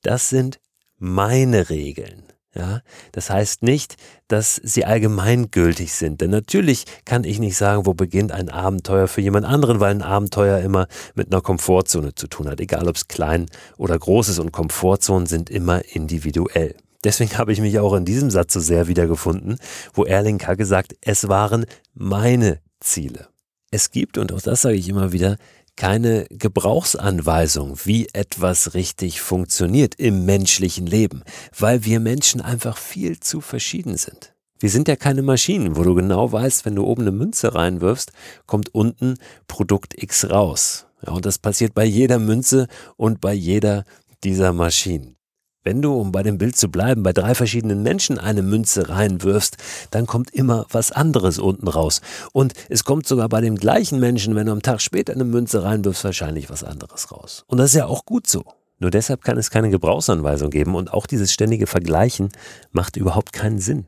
das 0.00 0.30
sind 0.30 0.58
meine 0.96 1.68
Regeln. 1.68 2.27
Ja, 2.54 2.80
das 3.12 3.28
heißt 3.28 3.62
nicht, 3.62 3.96
dass 4.26 4.56
sie 4.56 4.84
allgemeingültig 4.84 5.92
sind. 5.92 6.22
Denn 6.22 6.30
natürlich 6.30 6.86
kann 7.04 7.24
ich 7.24 7.38
nicht 7.38 7.56
sagen, 7.56 7.84
wo 7.84 7.92
beginnt 7.92 8.32
ein 8.32 8.48
Abenteuer 8.48 9.06
für 9.06 9.20
jemand 9.20 9.44
anderen, 9.44 9.80
weil 9.80 9.90
ein 9.90 10.02
Abenteuer 10.02 10.58
immer 10.60 10.88
mit 11.14 11.30
einer 11.30 11.42
Komfortzone 11.42 12.14
zu 12.14 12.26
tun 12.26 12.48
hat. 12.48 12.60
Egal 12.60 12.88
ob 12.88 12.96
es 12.96 13.06
klein 13.06 13.46
oder 13.76 13.98
groß 13.98 14.30
ist 14.30 14.38
und 14.38 14.52
Komfortzonen 14.52 15.26
sind 15.26 15.50
immer 15.50 15.82
individuell. 15.94 16.74
Deswegen 17.04 17.36
habe 17.38 17.52
ich 17.52 17.60
mich 17.60 17.78
auch 17.78 17.94
in 17.94 18.04
diesem 18.04 18.30
Satz 18.30 18.54
so 18.54 18.60
sehr 18.60 18.88
wiedergefunden, 18.88 19.58
wo 19.92 20.04
Erling 20.04 20.38
Kagge 20.38 20.64
sagt, 20.64 20.96
es 21.02 21.28
waren 21.28 21.66
meine 21.94 22.60
Ziele. 22.80 23.28
Es 23.70 23.90
gibt, 23.90 24.16
und 24.16 24.32
auch 24.32 24.40
das 24.40 24.62
sage 24.62 24.76
ich 24.76 24.88
immer 24.88 25.12
wieder, 25.12 25.36
keine 25.78 26.26
Gebrauchsanweisung, 26.28 27.78
wie 27.84 28.08
etwas 28.12 28.74
richtig 28.74 29.20
funktioniert 29.20 29.94
im 29.94 30.24
menschlichen 30.24 30.88
Leben, 30.88 31.22
weil 31.56 31.84
wir 31.84 32.00
Menschen 32.00 32.40
einfach 32.40 32.76
viel 32.76 33.20
zu 33.20 33.40
verschieden 33.40 33.96
sind. 33.96 34.34
Wir 34.58 34.70
sind 34.70 34.88
ja 34.88 34.96
keine 34.96 35.22
Maschinen, 35.22 35.76
wo 35.76 35.84
du 35.84 35.94
genau 35.94 36.32
weißt, 36.32 36.64
wenn 36.64 36.74
du 36.74 36.84
oben 36.84 37.02
eine 37.02 37.12
Münze 37.12 37.54
reinwirfst, 37.54 38.10
kommt 38.46 38.74
unten 38.74 39.18
Produkt 39.46 40.02
X 40.02 40.28
raus. 40.28 40.86
Ja, 41.06 41.12
und 41.12 41.24
das 41.24 41.38
passiert 41.38 41.74
bei 41.74 41.84
jeder 41.84 42.18
Münze 42.18 42.66
und 42.96 43.20
bei 43.20 43.32
jeder 43.32 43.84
dieser 44.24 44.52
Maschinen. 44.52 45.17
Wenn 45.64 45.82
du, 45.82 45.94
um 45.94 46.12
bei 46.12 46.22
dem 46.22 46.38
Bild 46.38 46.56
zu 46.56 46.68
bleiben, 46.68 47.02
bei 47.02 47.12
drei 47.12 47.34
verschiedenen 47.34 47.82
Menschen 47.82 48.18
eine 48.18 48.42
Münze 48.42 48.88
reinwirfst, 48.88 49.56
dann 49.90 50.06
kommt 50.06 50.30
immer 50.32 50.66
was 50.70 50.92
anderes 50.92 51.38
unten 51.38 51.68
raus. 51.68 52.00
Und 52.32 52.54
es 52.68 52.84
kommt 52.84 53.06
sogar 53.06 53.28
bei 53.28 53.40
dem 53.40 53.56
gleichen 53.56 53.98
Menschen, 53.98 54.34
wenn 54.34 54.46
du 54.46 54.52
am 54.52 54.62
Tag 54.62 54.80
später 54.80 55.12
eine 55.12 55.24
Münze 55.24 55.64
reinwirfst, 55.64 56.04
wahrscheinlich 56.04 56.48
was 56.48 56.64
anderes 56.64 57.10
raus. 57.10 57.44
Und 57.48 57.58
das 57.58 57.70
ist 57.70 57.76
ja 57.76 57.86
auch 57.86 58.04
gut 58.04 58.26
so. 58.26 58.44
Nur 58.78 58.90
deshalb 58.90 59.24
kann 59.24 59.36
es 59.36 59.50
keine 59.50 59.70
Gebrauchsanweisung 59.70 60.50
geben 60.50 60.76
und 60.76 60.92
auch 60.92 61.06
dieses 61.06 61.32
ständige 61.32 61.66
Vergleichen 61.66 62.30
macht 62.70 62.96
überhaupt 62.96 63.32
keinen 63.32 63.58
Sinn. 63.58 63.86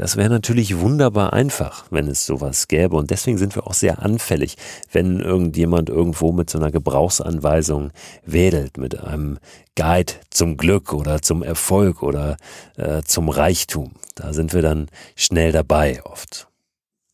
Das 0.00 0.16
wäre 0.16 0.30
natürlich 0.30 0.78
wunderbar 0.78 1.34
einfach, 1.34 1.84
wenn 1.90 2.08
es 2.08 2.24
sowas 2.24 2.68
gäbe. 2.68 2.96
Und 2.96 3.10
deswegen 3.10 3.36
sind 3.36 3.54
wir 3.54 3.66
auch 3.66 3.74
sehr 3.74 3.98
anfällig, 3.98 4.56
wenn 4.90 5.20
irgendjemand 5.20 5.90
irgendwo 5.90 6.32
mit 6.32 6.48
so 6.48 6.56
einer 6.56 6.70
Gebrauchsanweisung 6.70 7.92
wedelt, 8.24 8.78
mit 8.78 8.98
einem 8.98 9.38
Guide 9.76 10.14
zum 10.30 10.56
Glück 10.56 10.94
oder 10.94 11.20
zum 11.20 11.42
Erfolg 11.42 12.02
oder 12.02 12.38
äh, 12.78 13.02
zum 13.02 13.28
Reichtum. 13.28 13.92
Da 14.14 14.32
sind 14.32 14.54
wir 14.54 14.62
dann 14.62 14.88
schnell 15.16 15.52
dabei 15.52 16.02
oft. 16.02 16.48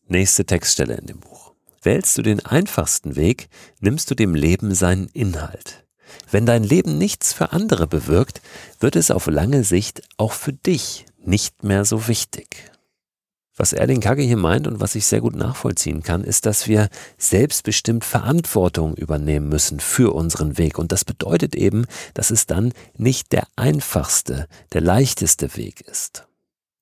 Nächste 0.07 0.45
Textstelle 0.45 0.95
in 0.95 1.07
dem 1.07 1.19
Buch. 1.19 1.51
Wählst 1.81 2.17
du 2.17 2.21
den 2.21 2.45
einfachsten 2.45 3.17
Weg, 3.17 3.49
nimmst 3.81 4.09
du 4.11 4.15
dem 4.15 4.33
Leben 4.33 4.73
seinen 4.73 5.07
Inhalt. 5.07 5.83
Wenn 6.31 6.45
dein 6.45 6.63
Leben 6.63 6.97
nichts 6.97 7.33
für 7.33 7.51
andere 7.51 7.85
bewirkt, 7.85 8.41
wird 8.79 8.95
es 8.95 9.11
auf 9.11 9.27
lange 9.27 9.65
Sicht 9.65 10.03
auch 10.15 10.31
für 10.31 10.53
dich 10.53 11.05
nicht 11.25 11.65
mehr 11.65 11.83
so 11.83 12.07
wichtig. 12.07 12.71
Was 13.59 13.73
Erling 13.73 14.01
Kagge 14.01 14.21
hier 14.21 14.37
meint 14.37 14.67
und 14.67 14.79
was 14.79 14.93
ich 14.93 15.07
sehr 15.07 15.19
gut 15.19 15.35
nachvollziehen 15.35 16.03
kann, 16.03 16.23
ist, 16.23 16.45
dass 16.45 16.67
wir 16.67 16.89
selbstbestimmt 17.17 18.05
Verantwortung 18.05 18.93
übernehmen 18.93 19.49
müssen 19.49 19.79
für 19.79 20.13
unseren 20.13 20.59
Weg. 20.59 20.77
Und 20.77 20.91
das 20.91 21.03
bedeutet 21.03 21.55
eben, 21.55 21.85
dass 22.13 22.29
es 22.29 22.45
dann 22.45 22.71
nicht 22.97 23.31
der 23.31 23.47
einfachste, 23.55 24.47
der 24.73 24.81
leichteste 24.81 25.57
Weg 25.57 25.81
ist. 25.81 26.27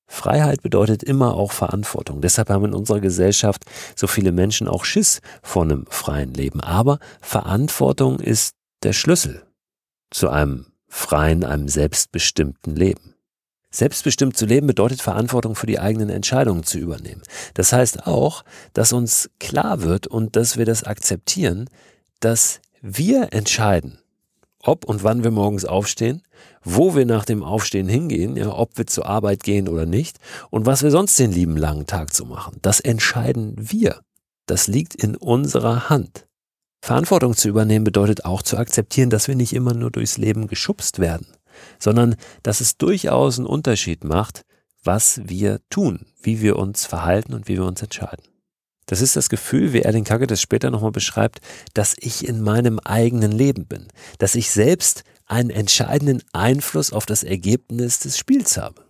Freiheit 0.06 0.62
bedeutet 0.62 1.02
immer 1.02 1.36
auch 1.36 1.54
Verantwortung. 1.54 2.20
Deshalb 2.20 2.50
haben 2.50 2.66
in 2.66 2.74
unserer 2.74 3.00
Gesellschaft 3.00 3.64
so 3.96 4.06
viele 4.06 4.34
Menschen 4.34 4.68
auch 4.68 4.84
Schiss 4.84 5.22
vor 5.42 5.64
einem 5.64 5.86
freien 5.90 6.34
Leben. 6.34 6.60
Aber 6.60 7.00
Verantwortung 7.22 8.20
ist 8.20 8.54
der 8.84 8.94
Schlüssel 8.94 9.44
zu 10.12 10.30
einem 10.30 10.68
freien, 10.88 11.46
einem 11.46 11.70
selbstbestimmten 11.70 12.76
Leben. 12.76 13.15
Selbstbestimmt 13.76 14.38
zu 14.38 14.46
leben 14.46 14.68
bedeutet 14.68 15.02
Verantwortung 15.02 15.54
für 15.54 15.68
die 15.68 15.80
eigenen 15.80 16.10
Entscheidungen 16.10 16.64
zu 16.64 16.80
übernehmen. 16.80 17.22
Das 17.56 17.74
heißt 17.74 18.08
auch, 18.08 18.46
dass 18.72 18.94
uns 18.94 19.30
klar 19.38 19.82
wird 19.82 20.08
und 20.08 20.38
dass 20.38 20.56
wir 20.56 20.64
das 20.66 20.86
akzeptieren, 20.86 21.70
dass 22.22 22.62
wir 22.82 23.34
entscheiden, 23.34 24.00
ob 24.64 24.86
und 24.86 25.04
wann 25.04 25.26
wir 25.26 25.32
morgens 25.32 25.66
aufstehen, 25.66 26.22
wo 26.64 26.96
wir 26.96 27.06
nach 27.06 27.26
dem 27.26 27.44
Aufstehen 27.44 27.90
hingehen, 27.90 28.38
ja, 28.38 28.50
ob 28.50 28.78
wir 28.78 28.88
zur 28.88 29.08
Arbeit 29.08 29.44
gehen 29.44 29.68
oder 29.68 29.86
nicht 29.86 30.20
und 30.50 30.66
was 30.66 30.82
wir 30.82 30.90
sonst 30.90 31.20
den 31.20 31.34
lieben 31.34 31.58
langen 31.58 31.86
Tag 31.86 32.14
zu 32.14 32.26
machen. 32.26 32.58
Das 32.62 32.80
entscheiden 32.80 33.56
wir. 33.58 34.00
Das 34.46 34.68
liegt 34.68 34.96
in 34.96 35.18
unserer 35.18 35.90
Hand. 35.90 36.28
Verantwortung 36.82 37.36
zu 37.36 37.50
übernehmen 37.50 37.84
bedeutet 37.84 38.24
auch 38.24 38.42
zu 38.42 38.58
akzeptieren, 38.58 39.10
dass 39.10 39.28
wir 39.28 39.36
nicht 39.36 39.52
immer 39.52 39.74
nur 39.74 39.92
durchs 39.92 40.18
Leben 40.18 40.48
geschubst 40.48 41.00
werden 41.00 41.28
sondern 41.80 42.16
dass 42.44 42.62
es 42.62 42.78
durchaus 42.78 43.38
einen 43.38 43.48
Unterschied 43.48 44.04
macht, 44.04 44.44
was 44.84 45.22
wir 45.26 45.60
tun, 45.70 46.06
wie 46.22 46.42
wir 46.42 46.58
uns 46.58 46.86
verhalten 46.86 47.34
und 47.34 47.48
wie 47.48 47.56
wir 47.56 47.66
uns 47.66 47.82
entscheiden. 47.82 48.24
Das 48.86 49.02
ist 49.02 49.16
das 49.16 49.30
Gefühl, 49.30 49.74
wie 49.74 49.82
Erling 49.82 50.04
Kagge 50.04 50.28
das 50.28 50.42
später 50.42 50.70
nochmal 50.70 50.92
beschreibt, 50.92 51.40
dass 51.74 51.96
ich 51.98 52.28
in 52.28 52.42
meinem 52.42 52.80
eigenen 52.80 53.32
Leben 53.32 53.66
bin, 53.66 53.88
dass 54.20 54.36
ich 54.36 54.52
selbst 54.52 55.04
einen 55.26 55.50
entscheidenden 55.50 56.22
Einfluss 56.34 56.94
auf 56.94 57.08
das 57.08 57.24
Ergebnis 57.24 58.00
des 58.00 58.18
Spiels 58.18 58.58
habe. 58.58 58.86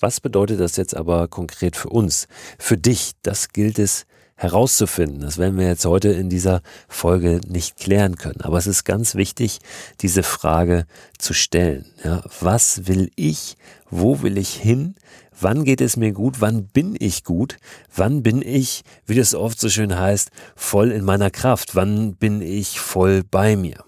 Was 0.00 0.20
bedeutet 0.20 0.60
das 0.60 0.76
jetzt 0.76 0.96
aber 0.96 1.28
konkret 1.28 1.76
für 1.76 1.88
uns, 1.88 2.26
für 2.58 2.76
dich? 2.76 3.12
Das 3.22 3.50
gilt 3.50 3.78
es 3.78 4.06
herauszufinden. 4.38 5.20
Das 5.20 5.36
werden 5.36 5.58
wir 5.58 5.66
jetzt 5.66 5.84
heute 5.84 6.10
in 6.10 6.30
dieser 6.30 6.62
Folge 6.88 7.40
nicht 7.46 7.76
klären 7.76 8.16
können. 8.16 8.40
Aber 8.40 8.56
es 8.56 8.68
ist 8.68 8.84
ganz 8.84 9.16
wichtig, 9.16 9.58
diese 10.00 10.22
Frage 10.22 10.86
zu 11.18 11.34
stellen. 11.34 11.84
Ja, 12.04 12.22
was 12.40 12.86
will 12.86 13.10
ich? 13.16 13.56
Wo 13.90 14.22
will 14.22 14.38
ich 14.38 14.54
hin? 14.54 14.94
Wann 15.40 15.64
geht 15.64 15.80
es 15.80 15.96
mir 15.96 16.12
gut? 16.12 16.40
Wann 16.40 16.68
bin 16.68 16.96
ich 16.98 17.24
gut? 17.24 17.56
Wann 17.94 18.22
bin 18.22 18.40
ich, 18.40 18.82
wie 19.06 19.16
das 19.16 19.34
oft 19.34 19.60
so 19.60 19.68
schön 19.68 19.98
heißt, 19.98 20.30
voll 20.54 20.92
in 20.92 21.04
meiner 21.04 21.30
Kraft? 21.30 21.74
Wann 21.74 22.14
bin 22.14 22.40
ich 22.40 22.78
voll 22.78 23.24
bei 23.28 23.56
mir? 23.56 23.87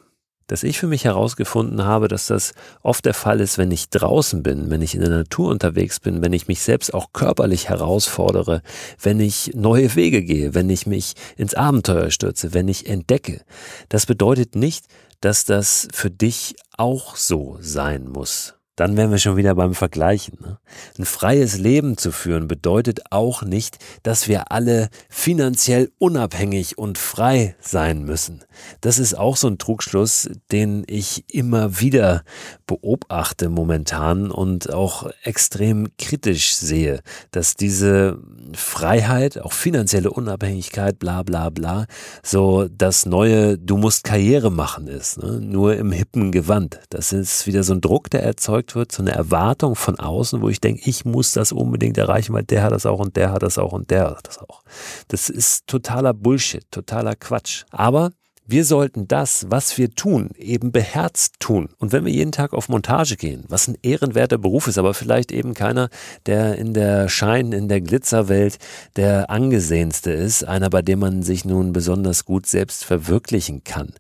Dass 0.51 0.65
ich 0.65 0.81
für 0.81 0.89
mich 0.89 1.05
herausgefunden 1.05 1.85
habe, 1.85 2.09
dass 2.09 2.27
das 2.27 2.55
oft 2.83 3.05
der 3.05 3.15
Fall 3.15 3.41
ist, 3.41 3.57
wenn 3.57 3.71
ich 3.71 3.89
draußen 3.89 4.43
bin, 4.43 4.69
wenn 4.69 4.83
ich 4.83 4.97
in 4.97 5.01
der 5.01 5.11
Natur 5.11 5.49
unterwegs 5.49 6.01
bin, 6.01 6.23
wenn 6.23 6.33
ich 6.33 6.49
mich 6.49 6.61
selbst 6.63 6.93
auch 6.93 7.13
körperlich 7.13 7.69
herausfordere, 7.69 8.63
wenn 9.01 9.21
ich 9.21 9.53
neue 9.55 9.95
Wege 9.95 10.25
gehe, 10.25 10.53
wenn 10.53 10.69
ich 10.69 10.87
mich 10.87 11.15
ins 11.37 11.55
Abenteuer 11.55 12.11
stürze, 12.11 12.53
wenn 12.53 12.67
ich 12.67 12.89
entdecke. 12.89 13.43
Das 13.89 14.07
bedeutet 14.07 14.57
nicht, 14.57 14.87
dass 15.21 15.45
das 15.45 15.87
für 15.93 16.11
dich 16.11 16.57
auch 16.77 17.15
so 17.15 17.57
sein 17.61 18.09
muss 18.09 18.55
dann 18.81 18.97
wären 18.97 19.11
wir 19.11 19.19
schon 19.19 19.37
wieder 19.37 19.55
beim 19.55 19.75
Vergleichen. 19.75 20.39
Ne? 20.41 20.59
Ein 20.99 21.05
freies 21.05 21.59
Leben 21.59 21.99
zu 21.99 22.13
führen 22.13 22.49
bedeutet 22.49 23.13
auch 23.13 23.43
nicht, 23.43 23.77
dass 24.03 24.27
wir 24.27 24.53
alle 24.53 24.89
finanziell 25.11 25.93
unabhängig 25.99 26.79
und 26.79 26.97
frei 26.97 27.57
sein 27.61 28.05
müssen. 28.05 28.43
Das 28.81 28.99
ist 28.99 29.13
auch 29.13 29.37
so 29.37 29.49
ein 29.49 29.59
Trugschluss, 29.59 30.31
den 30.51 30.85
ich 30.87 31.25
immer 31.29 31.79
wieder 31.81 32.25
beobachte 32.67 33.51
momentan 33.51 34.31
und 34.31 34.73
auch 34.73 35.11
extrem 35.25 35.89
kritisch 35.99 36.55
sehe, 36.55 37.03
dass 37.33 37.57
diese 37.57 38.19
Freiheit, 38.55 39.43
auch 39.43 39.53
finanzielle 39.53 40.11
Unabhängigkeit, 40.11 40.99
bla 40.99 41.23
bla 41.23 41.51
bla, 41.51 41.85
so 42.23 42.67
das 42.67 43.05
neue, 43.05 43.59
du 43.59 43.77
musst 43.77 44.05
Karriere 44.05 44.51
machen 44.51 44.87
ist, 44.87 45.23
ne? 45.23 45.39
nur 45.39 45.77
im 45.77 45.93
hippen 45.93 46.33
Gewand. 46.33 46.81
Das 46.89 47.13
ist 47.13 47.47
wieder 47.47 47.63
so 47.63 47.75
ein 47.75 47.83
Druck, 47.83 48.09
der 48.09 48.23
erzeugt 48.23 48.70
wird, 48.75 48.93
so 48.93 49.03
eine 49.03 49.13
Erwartung 49.13 49.75
von 49.75 49.99
außen, 49.99 50.41
wo 50.43 50.49
ich 50.49 50.61
denke, 50.61 50.83
ich 50.89 51.05
muss 51.05 51.33
das 51.33 51.53
unbedingt 51.53 51.99
erreichen, 51.99 52.33
weil 52.33 52.45
der 52.45 52.63
hat 52.63 52.73
das 52.73 52.87
auch 52.87 53.01
und 53.01 53.17
der 53.17 53.33
hat 53.33 53.43
das 53.43 53.59
auch 53.59 53.73
und 53.73 53.91
der 53.91 54.11
hat 54.11 54.27
das 54.27 54.39
auch. 54.39 54.63
Das 55.09 55.29
ist 55.29 55.67
totaler 55.67 56.15
Bullshit, 56.15 56.65
totaler 56.71 57.17
Quatsch. 57.17 57.65
Aber 57.71 58.11
wir 58.51 58.65
sollten 58.65 59.07
das, 59.07 59.47
was 59.49 59.79
wir 59.79 59.95
tun, 59.95 60.31
eben 60.37 60.73
beherzt 60.73 61.35
tun. 61.39 61.69
Und 61.79 61.93
wenn 61.93 62.05
wir 62.05 62.13
jeden 62.13 62.33
Tag 62.33 62.53
auf 62.53 62.69
Montage 62.69 63.17
gehen, 63.17 63.45
was 63.49 63.69
ein 63.69 63.79
ehrenwerter 63.81 64.39
Beruf 64.39 64.67
ist, 64.67 64.77
aber 64.77 64.93
vielleicht 64.93 65.31
eben 65.31 65.55
keiner, 65.55 65.89
der 66.27 66.57
in 66.57 66.75
der 66.75 67.09
Schein, 67.09 67.53
in 67.53 67.69
der 67.69 67.81
Glitzerwelt 67.81 68.59
der 68.97 69.31
angesehenste 69.31 70.11
ist, 70.11 70.43
einer, 70.43 70.69
bei 70.69 70.83
dem 70.83 70.99
man 70.99 71.23
sich 71.23 71.45
nun 71.45 71.73
besonders 71.73 72.25
gut 72.25 72.47
selbst 72.47 72.85
verwirklichen 72.85 73.63
kann, 73.63 73.95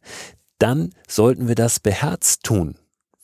dann 0.58 0.90
sollten 1.06 1.46
wir 1.46 1.54
das 1.54 1.78
beherzt 1.78 2.42
tun, 2.42 2.74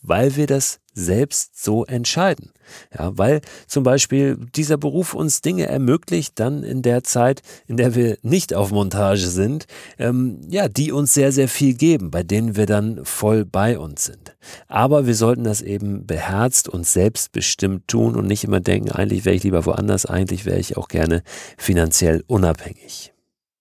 weil 0.01 0.37
wir 0.37 0.47
das 0.47 0.79
selbst 0.97 1.63
so 1.63 1.85
entscheiden. 1.85 2.51
Ja, 2.97 3.17
weil 3.17 3.41
zum 3.65 3.83
Beispiel 3.83 4.37
dieser 4.55 4.77
Beruf 4.77 5.13
uns 5.13 5.41
Dinge 5.41 5.67
ermöglicht, 5.67 6.39
dann 6.39 6.63
in 6.63 6.81
der 6.81 7.03
Zeit, 7.03 7.41
in 7.65 7.77
der 7.77 7.95
wir 7.95 8.17
nicht 8.23 8.53
auf 8.53 8.71
Montage 8.71 9.27
sind, 9.27 9.67
ähm, 9.97 10.41
ja, 10.49 10.67
die 10.67 10.91
uns 10.91 11.13
sehr, 11.13 11.31
sehr 11.31 11.47
viel 11.47 11.75
geben, 11.75 12.11
bei 12.11 12.23
denen 12.23 12.57
wir 12.57 12.65
dann 12.65 13.05
voll 13.05 13.45
bei 13.45 13.79
uns 13.79 14.05
sind. 14.05 14.35
Aber 14.67 15.07
wir 15.07 15.15
sollten 15.15 15.43
das 15.43 15.61
eben 15.61 16.05
beherzt 16.05 16.67
und 16.67 16.85
selbstbestimmt 16.85 17.87
tun 17.87 18.15
und 18.15 18.27
nicht 18.27 18.43
immer 18.43 18.59
denken, 18.59 18.91
eigentlich 18.91 19.23
wäre 19.23 19.35
ich 19.35 19.43
lieber 19.43 19.65
woanders, 19.65 20.05
eigentlich 20.05 20.45
wäre 20.45 20.59
ich 20.59 20.77
auch 20.77 20.87
gerne 20.87 21.23
finanziell 21.57 22.23
unabhängig. 22.27 23.13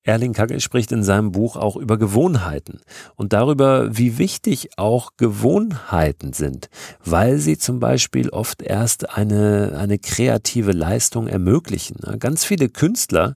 Erling 0.07 0.33
Kagge 0.33 0.61
spricht 0.61 0.93
in 0.93 1.03
seinem 1.03 1.33
Buch 1.33 1.57
auch 1.57 1.77
über 1.77 1.99
Gewohnheiten 1.99 2.81
und 3.17 3.33
darüber, 3.33 3.97
wie 3.97 4.19
wichtig 4.19 4.71
auch 4.77 5.11
Gewohnheiten 5.17 6.33
sind, 6.33 6.71
weil 7.05 7.39
sie 7.39 7.59
zum 7.59 7.81
Beispiel 7.81 8.29
oft 8.29 8.63
erst 8.63 9.11
eine, 9.11 9.77
eine 9.79 9.99
kreative 9.99 10.71
Leistung 10.71 11.27
ermöglichen. 11.27 11.97
Ganz 12.21 12.45
viele 12.45 12.69
Künstler 12.69 13.35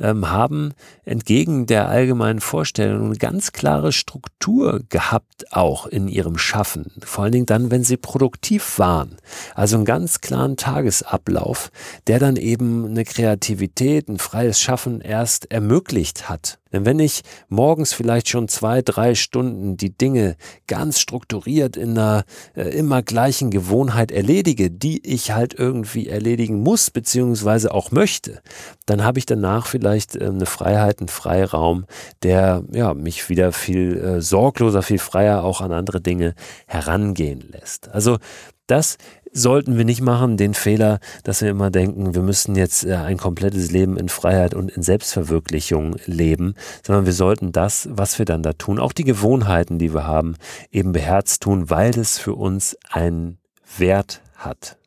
ähm, 0.00 0.30
haben 0.30 0.72
entgegen 1.04 1.66
der 1.66 1.88
allgemeinen 1.88 2.40
Vorstellung 2.40 3.06
eine 3.06 3.16
ganz 3.16 3.52
klare 3.52 3.92
Struktur 3.92 4.82
gehabt, 4.88 5.52
auch 5.52 5.86
in 5.86 6.08
ihrem 6.08 6.38
Schaffen. 6.38 6.92
Vor 7.04 7.24
allen 7.24 7.32
Dingen 7.32 7.46
dann, 7.46 7.70
wenn 7.70 7.84
sie 7.84 7.96
produktiv 7.96 8.78
waren. 8.78 9.16
Also 9.54 9.76
einen 9.76 9.84
ganz 9.84 10.20
klaren 10.20 10.56
Tagesablauf, 10.56 11.70
der 12.06 12.18
dann 12.18 12.36
eben 12.36 12.86
eine 12.86 13.04
Kreativität, 13.04 14.08
ein 14.08 14.18
freies 14.18 14.60
Schaffen 14.60 15.00
erst 15.00 15.50
ermöglicht 15.50 16.28
hat. 16.28 16.58
Denn 16.74 16.84
wenn 16.84 16.98
ich 16.98 17.22
morgens 17.48 17.92
vielleicht 17.92 18.28
schon 18.28 18.48
zwei, 18.48 18.82
drei 18.82 19.14
Stunden 19.14 19.76
die 19.76 19.96
Dinge 19.96 20.36
ganz 20.66 20.98
strukturiert 20.98 21.76
in 21.76 21.90
einer 21.90 22.24
äh, 22.56 22.62
immer 22.76 23.02
gleichen 23.02 23.50
Gewohnheit 23.50 24.10
erledige, 24.10 24.72
die 24.72 25.06
ich 25.06 25.30
halt 25.30 25.54
irgendwie 25.56 26.08
erledigen 26.08 26.62
muss, 26.62 26.90
beziehungsweise 26.90 27.72
auch 27.72 27.92
möchte, 27.92 28.42
dann 28.86 29.04
habe 29.04 29.20
ich 29.20 29.26
danach 29.26 29.68
vielleicht 29.68 30.16
äh, 30.16 30.26
eine 30.26 30.46
Freiheit, 30.46 30.98
einen 30.98 31.08
Freiraum, 31.08 31.86
der 32.24 32.64
ja, 32.72 32.92
mich 32.92 33.28
wieder 33.28 33.52
viel 33.52 33.96
äh, 33.96 34.20
sorgloser, 34.20 34.82
viel 34.82 34.98
freier 34.98 35.44
auch 35.44 35.60
an 35.60 35.72
andere 35.72 36.00
Dinge 36.00 36.34
herangehen 36.66 37.44
lässt. 37.52 37.88
Also 37.88 38.18
das 38.66 38.96
sollten 39.34 39.76
wir 39.76 39.84
nicht 39.84 40.00
machen, 40.00 40.36
den 40.36 40.54
Fehler, 40.54 41.00
dass 41.24 41.42
wir 41.42 41.50
immer 41.50 41.70
denken, 41.70 42.14
wir 42.14 42.22
müssen 42.22 42.54
jetzt 42.54 42.84
äh, 42.84 42.94
ein 42.94 43.18
komplettes 43.18 43.70
Leben 43.70 43.98
in 43.98 44.08
Freiheit 44.08 44.54
und 44.54 44.70
in 44.70 44.82
Selbstverwirklichung 44.82 45.96
leben, 46.06 46.54
sondern 46.82 47.04
wir 47.04 47.12
sollten 47.12 47.52
das, 47.52 47.88
was 47.90 48.18
wir 48.18 48.24
dann 48.24 48.42
da 48.42 48.52
tun, 48.52 48.78
auch 48.78 48.92
die 48.92 49.04
Gewohnheiten, 49.04 49.78
die 49.78 49.92
wir 49.92 50.06
haben, 50.06 50.36
eben 50.70 50.92
beherzt 50.92 51.42
tun, 51.42 51.68
weil 51.68 51.90
das 51.90 52.18
für 52.18 52.34
uns 52.34 52.78
einen 52.88 53.38
Wert 53.76 54.22
hat. 54.36 54.78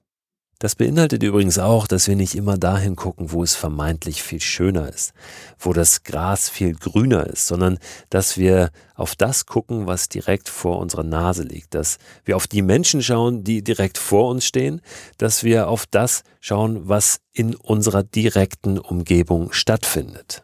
Das 0.60 0.74
beinhaltet 0.74 1.22
übrigens 1.22 1.60
auch, 1.60 1.86
dass 1.86 2.08
wir 2.08 2.16
nicht 2.16 2.34
immer 2.34 2.58
dahin 2.58 2.96
gucken, 2.96 3.32
wo 3.32 3.44
es 3.44 3.54
vermeintlich 3.54 4.24
viel 4.24 4.42
schöner 4.42 4.90
ist, 4.90 5.14
wo 5.60 5.72
das 5.72 6.02
Gras 6.02 6.50
viel 6.50 6.74
grüner 6.74 7.28
ist, 7.28 7.46
sondern 7.46 7.78
dass 8.10 8.38
wir 8.38 8.72
auf 8.96 9.16
das 9.16 9.46
gucken, 9.46 9.86
was 9.86 10.10
direkt 10.10 10.50
vor 10.50 10.80
unserer 10.80 11.04
Nase 11.04 11.44
liegt, 11.44 11.76
dass 11.76 12.00
wir 12.26 12.36
auf 12.36 12.48
die 12.48 12.64
Menschen 12.64 13.04
schauen, 13.04 13.44
die 13.44 13.64
direkt 13.64 14.00
vor 14.00 14.32
uns 14.32 14.46
stehen, 14.46 14.82
dass 15.20 15.44
wir 15.44 15.68
auf 15.68 15.86
das 15.86 16.24
schauen, 16.40 16.90
was 16.90 17.20
in 17.34 17.54
unserer 17.54 18.02
direkten 18.02 18.80
Umgebung 18.80 19.52
stattfindet. 19.52 20.44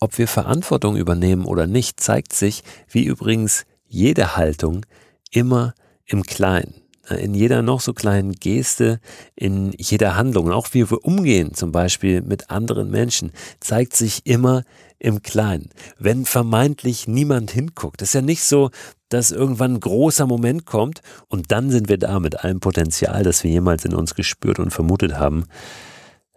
Ob 0.00 0.18
wir 0.18 0.26
Verantwortung 0.26 0.96
übernehmen 0.96 1.44
oder 1.44 1.68
nicht, 1.68 2.00
zeigt 2.00 2.32
sich, 2.32 2.64
wie 2.88 3.04
übrigens 3.04 3.66
jede 3.86 4.36
Haltung, 4.36 4.84
immer 5.30 5.74
im 6.06 6.24
Kleinen 6.24 6.87
in 7.16 7.34
jeder 7.34 7.62
noch 7.62 7.80
so 7.80 7.94
kleinen 7.94 8.32
Geste, 8.32 9.00
in 9.34 9.72
jeder 9.76 10.16
Handlung, 10.16 10.50
auch 10.50 10.68
wie 10.72 10.90
wir 10.90 11.04
umgehen, 11.04 11.54
zum 11.54 11.72
Beispiel 11.72 12.22
mit 12.22 12.50
anderen 12.50 12.90
Menschen, 12.90 13.32
zeigt 13.60 13.96
sich 13.96 14.26
immer 14.26 14.64
im 14.98 15.22
Kleinen. 15.22 15.70
Wenn 15.98 16.24
vermeintlich 16.24 17.06
niemand 17.06 17.50
hinguckt. 17.50 18.02
ist 18.02 18.14
ja 18.14 18.22
nicht 18.22 18.42
so, 18.42 18.70
dass 19.08 19.30
irgendwann 19.30 19.74
ein 19.74 19.80
großer 19.80 20.26
Moment 20.26 20.66
kommt 20.66 21.00
und 21.28 21.50
dann 21.52 21.70
sind 21.70 21.88
wir 21.88 21.98
da 21.98 22.20
mit 22.20 22.44
allem 22.44 22.60
Potenzial, 22.60 23.22
das 23.22 23.44
wir 23.44 23.50
jemals 23.50 23.84
in 23.84 23.94
uns 23.94 24.14
gespürt 24.14 24.58
und 24.58 24.70
vermutet 24.70 25.14
haben. 25.14 25.44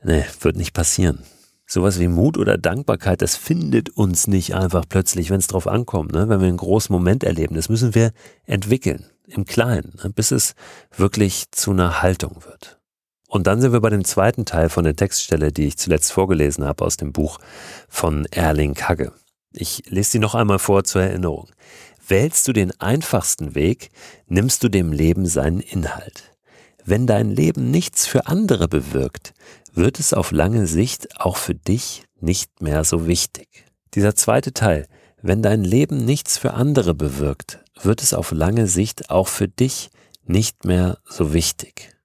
Nee, 0.04 0.24
wird 0.40 0.56
nicht 0.56 0.74
passieren. 0.74 1.20
Sowas 1.66 2.00
wie 2.00 2.08
Mut 2.08 2.38
oder 2.38 2.58
Dankbarkeit, 2.58 3.22
das 3.22 3.36
findet 3.36 3.90
uns 3.92 4.28
nicht 4.28 4.56
einfach 4.56 4.84
plötzlich, 4.88 5.30
wenn 5.30 5.40
es 5.40 5.48
drauf 5.48 5.68
ankommt, 5.68 6.12
ne? 6.12 6.28
wenn 6.28 6.42
wir 6.42 6.48
einen 6.48 6.58
großen 6.58 6.94
Moment 6.94 7.24
erleben. 7.24 7.56
Das 7.56 7.70
müssen 7.70 7.96
wir 7.96 8.12
entwickeln 8.46 9.06
im 9.32 9.46
Kleinen, 9.46 9.98
ne, 10.04 10.10
bis 10.10 10.32
es 10.32 10.56
wirklich 10.96 11.52
zu 11.52 11.72
einer 11.72 12.02
Haltung 12.02 12.44
wird. 12.46 12.80
Und 13.28 13.48
dann 13.48 13.62
sind 13.62 13.72
wir 13.72 13.80
bei 13.80 13.90
dem 13.90 14.04
zweiten 14.04 14.46
Teil 14.46 14.70
von 14.70 14.84
der 14.84 14.96
Textstelle, 14.96 15.52
die 15.54 15.66
ich 15.66 15.78
zuletzt 15.78 16.12
vorgelesen 16.12 16.66
habe 16.66 16.84
aus 16.84 16.98
dem 16.98 17.14
Buch 17.14 17.40
von 17.88 18.26
Erling 18.26 18.74
Kagge. 18.74 19.14
Ich 19.54 19.84
lese 19.88 20.12
sie 20.12 20.20
noch 20.20 20.36
einmal 20.36 20.60
vor 20.60 20.84
zur 20.84 21.02
Erinnerung. 21.02 21.50
Wählst 22.06 22.48
du 22.48 22.54
den 22.54 22.78
einfachsten 22.82 23.56
Weg, 23.56 23.90
nimmst 24.28 24.64
du 24.64 24.70
dem 24.70 24.92
Leben 24.92 25.26
seinen 25.26 25.62
Inhalt. 25.62 26.34
Wenn 26.84 27.08
dein 27.08 27.30
Leben 27.30 27.72
nichts 27.72 28.06
für 28.06 28.28
andere 28.28 28.68
bewirkt, 28.68 29.34
wird 29.74 30.00
es 30.00 30.14
auf 30.14 30.32
lange 30.32 30.68
Sicht 30.68 31.22
auch 31.22 31.38
für 31.38 31.56
dich 31.56 32.04
nicht 32.20 32.62
mehr 32.62 32.84
so 32.84 33.08
wichtig. 33.08 33.66
Dieser 33.94 34.16
zweite 34.16 34.54
Teil, 34.54 34.88
wenn 35.22 35.42
dein 35.42 35.64
Leben 35.64 36.04
nichts 36.04 36.38
für 36.38 36.54
andere 36.54 36.94
bewirkt, 36.94 37.61
wird 37.86 38.02
es 38.02 38.14
auf 38.14 38.32
lange 38.32 38.68
Sicht 38.68 39.10
auch 39.10 39.28
für 39.28 39.48
dich 39.48 39.90
nicht 40.26 40.66
mehr 40.66 40.98
so 41.06 41.34
wichtig. 41.34 41.96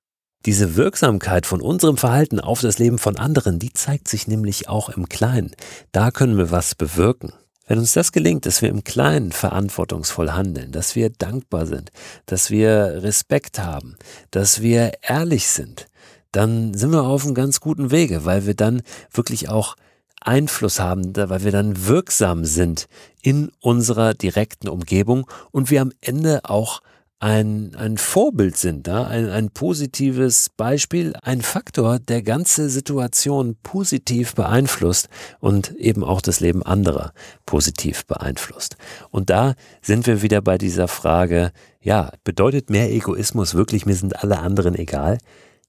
Diese 0.45 0.77
Wirksamkeit 0.77 1.45
von 1.45 1.61
unserem 1.61 1.97
Verhalten 1.97 2.39
auf 2.39 2.61
das 2.61 2.79
Leben 2.79 2.99
von 2.99 3.17
anderen, 3.17 3.59
die 3.59 3.73
zeigt 3.73 4.09
sich 4.09 4.29
nämlich 4.29 4.69
auch 4.69 4.89
im 4.89 5.09
Kleinen. 5.09 5.51
Da 5.93 6.11
können 6.11 6.39
wir 6.39 6.51
was 6.51 6.75
bewirken. 6.75 7.33
Wenn 7.67 7.81
uns 7.81 7.95
das 7.95 8.13
gelingt, 8.13 8.47
dass 8.47 8.63
wir 8.63 8.69
im 8.69 8.85
Kleinen 8.85 9.33
verantwortungsvoll 9.33 10.31
handeln, 10.31 10.71
dass 10.71 10.95
wir 10.95 11.11
dankbar 11.11 11.67
sind, 11.67 11.91
dass 12.27 12.51
wir 12.51 13.03
Respekt 13.03 13.59
haben, 13.59 13.97
dass 14.31 14.63
wir 14.63 14.93
ehrlich 15.03 15.49
sind, 15.49 15.89
dann 16.31 16.75
sind 16.75 16.93
wir 16.93 17.03
auf 17.03 17.25
einem 17.25 17.35
ganz 17.35 17.61
guten 17.61 17.91
Wege, 17.91 18.25
weil 18.25 18.47
wir 18.47 18.55
dann 18.55 18.83
wirklich 19.11 19.49
auch 19.49 19.75
Einfluss 20.21 20.81
haben, 20.81 21.15
weil 21.17 21.45
wir 21.45 21.53
dann 21.53 21.87
wirksam 21.87 22.45
sind 22.45 22.89
in 23.23 23.51
unserer 23.61 24.15
direkten 24.15 24.69
Umgebung 24.69 25.27
und 25.51 25.71
wir 25.71 25.83
am 25.83 25.93
Ende 26.01 26.41
auch 26.45 26.81
ein, 27.19 27.75
ein 27.77 27.97
Vorbild 27.97 28.57
sind, 28.59 28.87
ja? 28.87 29.05
ein, 29.07 29.31
ein 29.31 29.51
positives 29.51 30.51
Beispiel, 30.51 31.15
ein 31.23 31.41
Faktor, 31.41 31.99
der 31.99 32.23
ganze 32.23 32.69
Situation 32.69 33.57
positiv 33.63 34.35
beeinflusst 34.35 35.09
und 35.41 35.75
eben 35.77 36.05
auch 36.05 36.21
das 36.21 36.41
Leben 36.41 36.63
anderer 36.63 37.13
positiv 37.47 38.05
beeinflusst. 38.05 38.77
Und 39.11 39.31
da 39.31 39.55
sind 39.81 40.07
wir 40.07 40.21
wieder 40.21 40.43
bei 40.43 40.59
dieser 40.59 40.89
Frage, 40.89 41.53
ja, 41.81 42.13
bedeutet 42.23 42.69
mehr 42.69 42.93
Egoismus 42.93 43.55
wirklich, 43.55 43.87
mir 43.87 43.95
sind 43.95 44.23
alle 44.23 44.39
anderen 44.39 44.75
egal? 44.75 45.19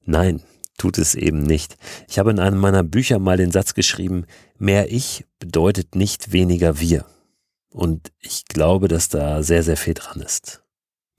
Nein, 0.03 0.41
tut 0.77 0.97
es 0.97 1.15
eben 1.15 1.41
nicht. 1.41 1.77
Ich 2.07 2.19
habe 2.19 2.31
in 2.31 2.39
einem 2.39 2.59
meiner 2.59 2.83
Bücher 2.83 3.19
mal 3.19 3.37
den 3.37 3.51
Satz 3.51 3.73
geschrieben, 3.73 4.25
mehr 4.57 4.91
ich 4.91 5.25
bedeutet 5.39 5.95
nicht 5.95 6.31
weniger 6.31 6.79
wir. 6.79 7.05
Und 7.69 8.11
ich 8.19 8.45
glaube, 8.45 8.87
dass 8.87 9.09
da 9.09 9.43
sehr, 9.43 9.63
sehr 9.63 9.77
viel 9.77 9.93
dran 9.93 10.21
ist. 10.21 10.63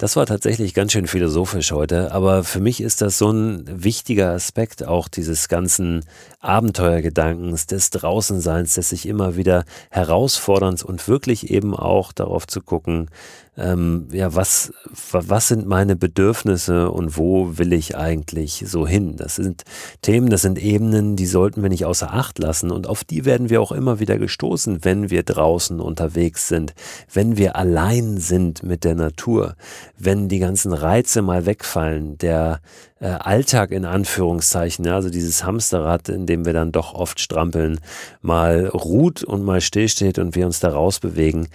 Das 0.01 0.15
war 0.15 0.27
tatsächlich 0.27 0.75
ganz 0.75 0.93
schön 0.93 1.09
philosophisch 1.09 1.73
heute, 1.73 2.13
aber 2.13 2.45
für 2.45 2.61
mich 2.61 2.81
ist 2.81 3.01
das 3.01 3.19
so 3.19 3.33
ein 3.33 3.65
wichtiger 3.67 4.31
Aspekt 4.31 4.87
auch 4.87 5.09
dieses 5.09 5.49
ganzen 5.49 6.05
Abenteuergedankens, 6.39 7.67
des 7.67 7.91
Draußenseins, 7.91 8.75
des 8.75 8.91
sich 8.91 9.09
immer 9.09 9.35
wieder 9.35 9.65
herausforderns 9.91 10.85
und 10.85 11.09
wirklich 11.09 11.51
eben 11.51 11.75
auch 11.75 12.13
darauf 12.13 12.47
zu 12.47 12.61
gucken, 12.61 13.11
ähm, 13.59 14.07
ja, 14.13 14.37
was, 14.37 14.73
was 15.11 15.49
sind 15.49 15.67
meine 15.67 15.97
Bedürfnisse 15.97 16.93
und 16.93 17.17
wo 17.17 17.59
will 17.59 17.73
ich 17.73 17.97
eigentlich 17.97 18.65
so 18.67 18.87
hin? 18.87 19.17
Das 19.17 19.35
sind 19.35 19.65
Themen, 20.01 20.31
das 20.31 20.43
sind 20.43 20.63
Ebenen, 20.63 21.17
die 21.17 21.27
sollten 21.27 21.63
wir 21.63 21.69
nicht 21.69 21.85
außer 21.85 22.13
Acht 22.15 22.39
lassen 22.39 22.71
und 22.71 22.87
auf 22.87 23.03
die 23.03 23.25
werden 23.25 23.51
wir 23.51 23.61
auch 23.61 23.73
immer 23.73 23.99
wieder 23.99 24.17
gestoßen, 24.17 24.85
wenn 24.85 25.11
wir 25.11 25.25
draußen 25.25 25.81
unterwegs 25.81 26.47
sind, 26.47 26.73
wenn 27.13 27.37
wir 27.37 27.57
allein 27.57 28.19
sind 28.19 28.63
mit 28.63 28.85
der 28.85 28.95
Natur, 28.95 29.57
wenn 29.97 30.29
die 30.29 30.39
ganzen 30.39 30.73
Reize 30.73 31.23
mal 31.23 31.47
wegfallen, 31.47 32.19
der 32.19 32.61
äh, 33.01 33.07
Alltag 33.07 33.71
in 33.71 33.85
Anführungszeichen, 33.85 34.85
ja, 34.85 34.95
also 34.95 35.11
dieses 35.11 35.45
Hamsterrad, 35.45 36.09
in 36.09 36.27
dem 36.27 36.45
wir 36.45 36.53
dann 36.53 36.73
doch 36.73 36.95
oft 36.95 37.21
strampeln, 37.21 37.81
mal 38.21 38.67
ruht 38.67 39.23
und 39.23 39.45
mal 39.45 39.61
stillsteht 39.61 40.19
und 40.19 40.35
wir 40.35 40.47
uns 40.47 40.61
da 40.61 40.71
rausbewegen, 40.71 41.49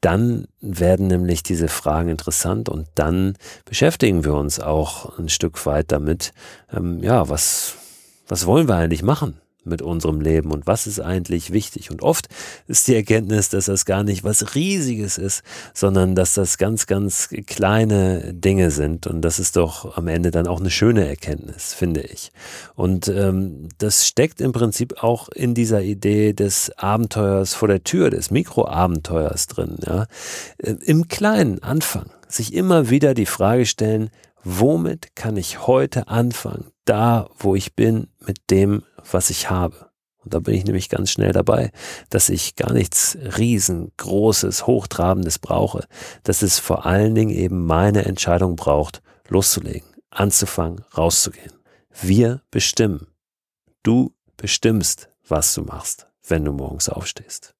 dann 0.00 0.46
werden 0.60 1.06
nämlich 1.06 1.42
diese 1.42 1.68
Fragen 1.68 2.10
interessant 2.10 2.68
und 2.68 2.86
dann 2.94 3.36
beschäftigen 3.64 4.24
wir 4.24 4.34
uns 4.34 4.60
auch 4.60 5.18
ein 5.18 5.30
Stück 5.30 5.64
weit 5.64 5.92
damit, 5.92 6.32
ähm, 6.72 7.02
ja, 7.02 7.28
was, 7.28 7.76
was 8.28 8.46
wollen 8.46 8.68
wir 8.68 8.76
eigentlich 8.76 9.02
machen? 9.02 9.40
Mit 9.66 9.82
unserem 9.82 10.20
Leben 10.20 10.50
und 10.50 10.66
was 10.66 10.86
ist 10.86 11.00
eigentlich 11.00 11.52
wichtig. 11.52 11.90
Und 11.90 12.02
oft 12.02 12.28
ist 12.66 12.88
die 12.88 12.94
Erkenntnis, 12.94 13.48
dass 13.48 13.66
das 13.66 13.84
gar 13.84 14.02
nicht 14.02 14.24
was 14.24 14.54
Riesiges 14.54 15.18
ist, 15.18 15.42
sondern 15.72 16.14
dass 16.14 16.34
das 16.34 16.58
ganz, 16.58 16.86
ganz 16.86 17.28
kleine 17.46 18.34
Dinge 18.34 18.70
sind. 18.70 19.06
Und 19.06 19.22
das 19.22 19.38
ist 19.38 19.56
doch 19.56 19.96
am 19.96 20.08
Ende 20.08 20.30
dann 20.30 20.46
auch 20.46 20.60
eine 20.60 20.70
schöne 20.70 21.06
Erkenntnis, 21.06 21.74
finde 21.74 22.02
ich. 22.02 22.32
Und 22.74 23.08
ähm, 23.08 23.68
das 23.78 24.06
steckt 24.06 24.40
im 24.40 24.52
Prinzip 24.52 25.02
auch 25.02 25.28
in 25.28 25.54
dieser 25.54 25.82
Idee 25.82 26.32
des 26.32 26.70
Abenteuers 26.78 27.54
vor 27.54 27.68
der 27.68 27.84
Tür, 27.84 28.10
des 28.10 28.30
Mikroabenteuers 28.30 29.46
drin. 29.46 29.76
Ja? 29.86 30.06
Äh, 30.58 30.74
Im 30.84 31.08
kleinen 31.08 31.62
Anfang 31.62 32.10
sich 32.28 32.52
immer 32.52 32.90
wieder 32.90 33.14
die 33.14 33.26
Frage 33.26 33.66
stellen, 33.66 34.10
womit 34.44 35.16
kann 35.16 35.36
ich 35.36 35.66
heute 35.66 36.08
anfangen, 36.08 36.70
da 36.84 37.28
wo 37.38 37.54
ich 37.54 37.74
bin, 37.74 38.08
mit 38.20 38.50
dem, 38.50 38.84
was 39.10 39.30
ich 39.30 39.50
habe. 39.50 39.90
Und 40.24 40.32
da 40.32 40.38
bin 40.38 40.54
ich 40.54 40.64
nämlich 40.64 40.88
ganz 40.88 41.10
schnell 41.10 41.32
dabei, 41.32 41.70
dass 42.08 42.30
ich 42.30 42.56
gar 42.56 42.72
nichts 42.72 43.18
riesengroßes, 43.36 44.66
hochtrabendes 44.66 45.38
brauche, 45.38 45.86
dass 46.22 46.42
es 46.42 46.58
vor 46.58 46.86
allen 46.86 47.14
Dingen 47.14 47.30
eben 47.30 47.66
meine 47.66 48.04
Entscheidung 48.06 48.56
braucht, 48.56 49.02
loszulegen, 49.28 49.88
anzufangen, 50.10 50.84
rauszugehen. 50.96 51.52
Wir 52.00 52.42
bestimmen. 52.50 53.08
Du 53.82 54.14
bestimmst, 54.36 55.10
was 55.28 55.54
du 55.54 55.62
machst, 55.62 56.06
wenn 56.26 56.44
du 56.44 56.52
morgens 56.52 56.88
aufstehst. 56.88 57.53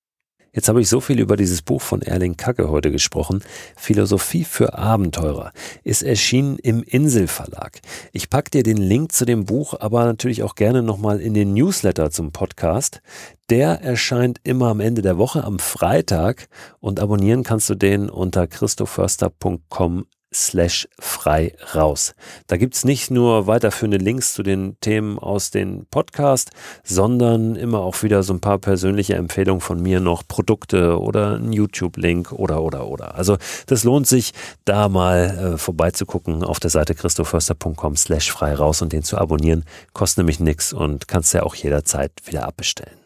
Jetzt 0.54 0.68
habe 0.68 0.80
ich 0.80 0.88
so 0.88 1.00
viel 1.00 1.18
über 1.18 1.36
dieses 1.36 1.62
Buch 1.62 1.82
von 1.82 2.00
Erling 2.00 2.36
Kacke 2.36 2.70
heute 2.70 2.92
gesprochen. 2.92 3.42
Philosophie 3.76 4.44
für 4.44 4.78
Abenteurer 4.78 5.52
ist 5.82 6.02
erschienen 6.02 6.58
im 6.58 6.84
Inselverlag. 6.84 7.80
Ich 8.12 8.30
packe 8.30 8.50
dir 8.50 8.62
den 8.62 8.76
Link 8.76 9.10
zu 9.10 9.24
dem 9.24 9.46
Buch 9.46 9.74
aber 9.80 10.04
natürlich 10.04 10.44
auch 10.44 10.54
gerne 10.54 10.82
nochmal 10.82 11.20
in 11.20 11.34
den 11.34 11.54
Newsletter 11.54 12.12
zum 12.12 12.30
Podcast. 12.30 13.02
Der 13.50 13.82
erscheint 13.82 14.40
immer 14.44 14.68
am 14.68 14.78
Ende 14.78 15.02
der 15.02 15.18
Woche 15.18 15.42
am 15.42 15.58
Freitag 15.58 16.48
und 16.78 17.00
abonnieren 17.00 17.42
kannst 17.42 17.68
du 17.68 17.74
den 17.74 18.08
unter 18.08 18.46
christoförster.com 18.46 20.06
slash 20.34 20.88
frei 20.98 21.54
raus. 21.74 22.14
Da 22.46 22.56
gibt's 22.56 22.84
nicht 22.84 23.10
nur 23.10 23.46
weiterführende 23.46 23.98
Links 23.98 24.34
zu 24.34 24.42
den 24.42 24.76
Themen 24.80 25.18
aus 25.18 25.50
den 25.50 25.86
Podcast, 25.90 26.50
sondern 26.82 27.56
immer 27.56 27.80
auch 27.80 28.02
wieder 28.02 28.22
so 28.22 28.32
ein 28.32 28.40
paar 28.40 28.58
persönliche 28.58 29.14
Empfehlungen 29.14 29.60
von 29.60 29.80
mir 29.80 30.00
noch, 30.00 30.26
Produkte 30.26 31.00
oder 31.00 31.36
ein 31.36 31.52
YouTube-Link 31.52 32.32
oder 32.32 32.62
oder 32.62 32.86
oder. 32.88 33.14
Also 33.14 33.36
das 33.66 33.84
lohnt 33.84 34.06
sich, 34.06 34.32
da 34.64 34.88
mal 34.88 35.54
äh, 35.54 35.58
vorbeizugucken 35.58 36.44
auf 36.44 36.60
der 36.60 36.70
Seite 36.70 36.94
christoförster.com 36.94 37.96
slash 37.96 38.30
frei 38.30 38.54
raus 38.54 38.82
und 38.82 38.92
den 38.92 39.02
zu 39.02 39.18
abonnieren. 39.18 39.64
Kostet 39.92 40.18
nämlich 40.18 40.40
nichts 40.40 40.72
und 40.72 41.08
kannst 41.08 41.34
ja 41.34 41.42
auch 41.42 41.54
jederzeit 41.54 42.12
wieder 42.26 42.46
abbestellen. 42.46 43.03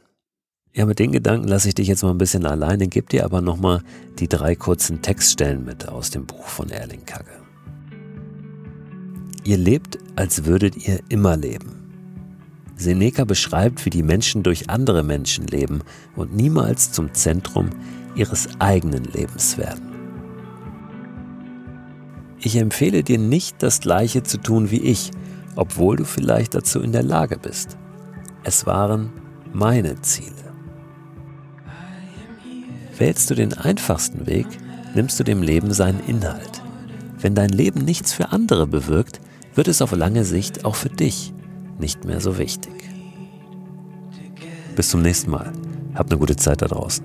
Ja, 0.75 0.87
mit 0.87 0.99
den 0.99 1.13
Gedanken 1.13 1.49
lasse 1.49 1.69
ich 1.69 1.75
dich 1.75 1.89
jetzt 1.89 2.03
mal 2.03 2.11
ein 2.11 2.19
bisschen 2.19 2.47
alleine, 2.47 2.89
gebe 2.89 3.09
dir 3.09 3.25
aber 3.25 3.41
nochmal 3.41 3.83
die 4.19 4.29
drei 4.29 4.55
kurzen 4.55 5.03
Textstellen 5.03 5.65
mit 5.65 5.89
aus 5.89 6.11
dem 6.11 6.27
Buch 6.27 6.47
von 6.47 6.71
Erling 6.71 7.05
Kagge. 7.05 7.31
Ihr 9.45 9.57
lebt, 9.57 9.99
als 10.15 10.45
würdet 10.45 10.77
ihr 10.87 11.01
immer 11.09 11.37
leben. 11.37 11.79
Seneca 12.77 13.25
beschreibt, 13.25 13.85
wie 13.87 13.91
die 13.91 14.03
Menschen 14.03 14.43
durch 14.43 14.71
andere 14.71 15.03
Menschen 15.03 15.47
leben 15.47 15.81
und 16.15 16.35
niemals 16.35 16.93
zum 16.93 17.13
Zentrum 17.13 17.71
ihres 18.15 18.49
eigenen 18.61 19.05
Lebens 19.05 19.59
werden. 19.59 19.89
Ich 22.41 22.57
empfehle 22.57 23.03
dir 23.03 23.19
nicht, 23.19 23.63
das 23.63 23.81
Gleiche 23.81 24.23
zu 24.23 24.39
tun 24.39 24.71
wie 24.71 24.81
ich, 24.83 25.11
obwohl 25.57 25.97
du 25.97 26.05
vielleicht 26.05 26.55
dazu 26.55 26.81
in 26.81 26.93
der 26.93 27.03
Lage 27.03 27.37
bist. 27.37 27.77
Es 28.45 28.65
waren 28.65 29.11
meine 29.53 30.01
Ziele. 30.03 30.38
Wählst 32.99 33.31
du 33.31 33.35
den 33.37 33.55
einfachsten 33.55 34.27
Weg, 34.27 34.47
nimmst 34.95 35.21
du 35.21 35.25
dem 35.25 35.41
Leben 35.41 35.73
seinen 35.73 36.01
Inhalt. 36.01 36.63
Wenn 37.21 37.37
dein 37.37 37.51
Leben 37.51 37.85
nichts 37.85 38.13
für 38.13 38.33
andere 38.33 38.67
bewirkt, 38.67 39.21
wird 39.55 39.69
es 39.69 39.83
auf 39.83 39.93
lange 39.93 40.25
Sicht 40.25 40.65
auch 40.65 40.75
für 40.75 40.89
dich 40.89 41.33
nicht 41.79 42.05
mehr 42.05 42.21
so 42.21 42.39
wichtig. 42.39 42.73
Bis 44.75 44.89
zum 44.89 45.03
nächsten 45.03 45.31
Mal. 45.31 45.53
Hab 45.95 46.11
eine 46.11 46.19
gute 46.19 46.37
Zeit 46.37 46.61
da 46.63 46.67
draußen. 46.67 47.05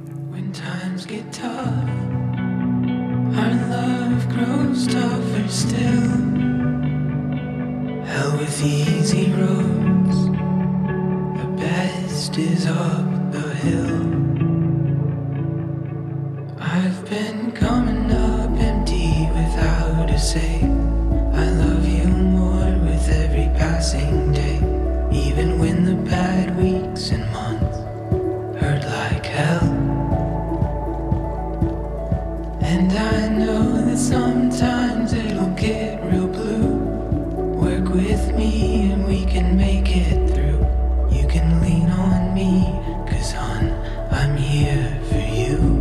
is 12.35 12.65
up 12.65 13.31
the 13.31 13.39
hill. 13.61 14.32
work 37.79 37.93
with 37.95 38.35
me 38.35 38.91
and 38.91 39.03
we 39.07 39.25
can 39.25 39.57
make 39.57 39.95
it 39.95 40.29
through. 40.29 40.59
You 41.11 41.27
can 41.27 41.59
lean 41.61 41.89
on 41.89 42.33
me, 42.33 42.65
cause 43.09 43.31
hon, 43.31 43.71
I'm 44.11 44.37
here 44.37 45.01
for 45.09 45.17
you. 45.17 45.72